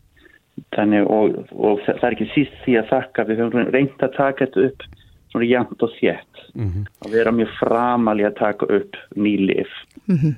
[0.77, 4.45] Þannig og, og það er ekki síst því að þakka, við höfum reynd að taka
[4.45, 4.85] þetta upp
[5.33, 6.85] svona jæmt og þétt mm -hmm.
[7.05, 9.71] að vera mjög framali að taka upp nýlif.
[10.07, 10.35] Mm -hmm.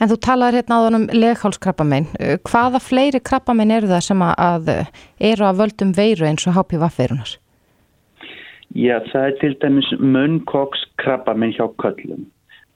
[0.00, 2.06] En þú talaður hérna á þannum leghálskrabbamein.
[2.44, 4.86] Hvaða fleiri krabbamein eru það sem að
[5.20, 7.38] eru að völdum veiru eins og HPV-veirunar?
[8.74, 12.26] Já, það er til dæmis munnkókskrabbamein hjá köllum.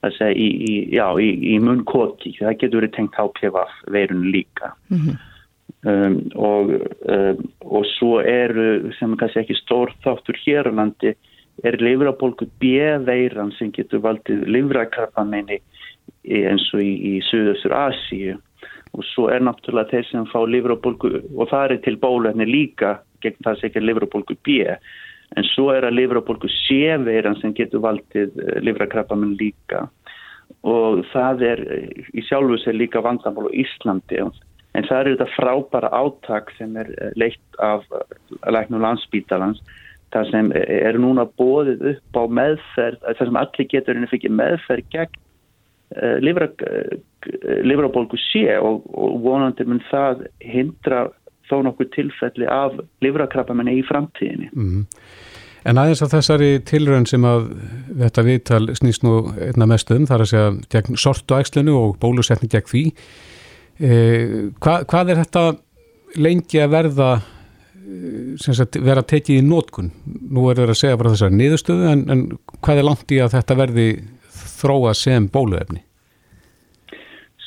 [0.01, 2.33] Það segja í, í, já, í, í munnkóki.
[2.39, 4.73] Það getur verið tengt HPV-veirun líka.
[4.89, 5.17] Mm -hmm.
[5.83, 6.69] Um, og,
[7.09, 11.15] um, og svo eru sem kannski ekki stór þáttur hér á landi
[11.63, 15.59] er livrabólgu B-veiran sem getur valdið livrakrabbameini
[16.25, 18.39] eins og í, í Suðaustur Asíu?
[18.91, 23.45] Og svo er náttúrulega þeir sem fá livrabólgu og það er til bólöfni líka gegn
[23.45, 24.59] það sem ekki er livrabólgu B.
[25.39, 29.85] En svo er að livrabólgu C-veiran sem getur valdið eh, livrakrabbamein líka.
[30.67, 31.61] Og það er
[32.11, 34.19] í sjálfu sér líka vandamál á Íslandi.
[34.75, 38.03] En það eru þetta frábæra áttak sem er eh, leitt af eh,
[38.51, 39.63] læknum landsbítalans.
[40.11, 44.27] Það sem eh, er núna bóðið upp á meðferð, það sem allir getur henni fikk
[44.29, 45.17] meðferð gegn
[45.95, 46.17] uh,
[47.67, 51.07] livrabólgu sé og, og vonandi mun það hindra
[51.49, 54.51] þó nokkuð tilfelli af livrakrappamenni í framtíðinni.
[54.55, 54.85] Mm.
[55.67, 57.51] En aðeins af þessari tilrönd sem að
[58.01, 62.49] þetta viðtal snýst nú einna mest um, þar að segja gegn sortu ægslinu og bólusetning
[62.49, 62.85] gegn því,
[63.81, 65.43] Eh, hvað, hvað er þetta
[66.21, 67.29] lengi að verða eh,
[68.41, 72.25] sagt, vera tekið í nótkun nú er það að segja bara þessari niðurstöðu en, en
[72.59, 73.87] hvað er langt í að þetta verði
[74.61, 75.83] þróa sem bóluefni?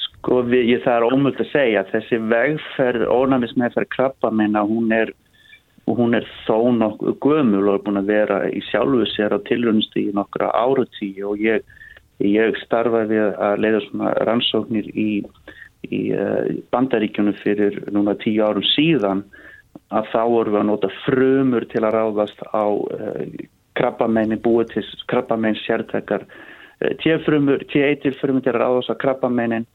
[0.05, 5.15] Sko við, ég, það er ómöld að segja þessi vegferð, ónæmismæðferð krabba minna hún er
[5.85, 10.15] hún er þó nokkuð gömul og er búin að vera í sjálfu sér á tilrunnstíði
[10.17, 11.61] nokkra árutíu og ég,
[12.25, 15.11] ég starfaði að leiða svona rannsóknir í
[15.93, 19.25] í eh, bandaríkjunum fyrir núna tíu árum síðan
[19.95, 23.23] að þá voru við að nota frumur til að ráðast á uh,
[23.79, 29.67] krabbamenni búið til krabbamenn sértekar uh, T-frumur, T1-frumur til að ráðast á krabbamennin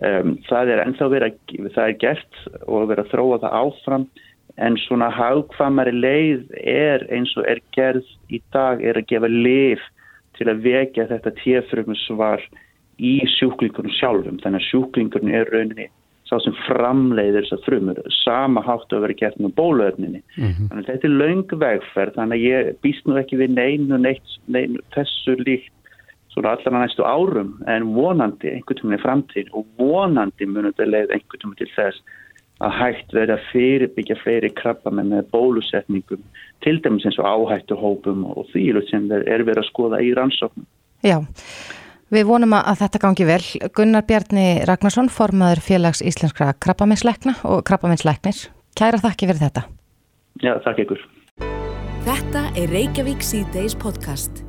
[0.00, 1.34] um, það er ennþá verið
[1.66, 4.08] að það er gert og verið að þróa það áfram
[4.56, 9.82] en svona hagkvamari leið er eins og er gerð í dag er að gefa lif
[10.36, 12.42] til að vekja þetta T-frumur svar
[12.96, 14.40] í sjúklingunum sjálfum.
[14.40, 15.88] Þannig að sjúklingunum er rauninni
[16.26, 20.68] sá sem framleiðir þess að frumur sama háttu að vera gert með bóluöfninni mm -hmm.
[20.68, 24.36] þannig að þetta er laung vegferð þannig að ég býst nú ekki við neinu, neitt,
[24.46, 25.72] neinu þessu líkt
[26.34, 31.14] svona allar næstu árum en vonandi einhvern tíma í framtíð og vonandi munum þetta leið
[31.14, 32.02] einhvern tíma til þess
[32.66, 36.22] að hægt verða að fyrirbyggja fleiri krabba með, með bólusetningum
[36.64, 40.66] til dæmis eins og áhættu hópum og því sem er verið að skoða í rannsóknum.
[41.04, 41.20] Já
[42.14, 43.42] Við vonum að þetta gangi vel.
[43.74, 48.46] Gunnar Bjarni Ragnarsson, formaður félags íslenskra krabbaminsleikna og krabbaminsleiknir.
[48.78, 49.66] Kæra þakki fyrir þetta.
[50.44, 51.06] Já, þakk ykkur.
[52.06, 54.45] Þetta er Reykjavík C-Days podcast.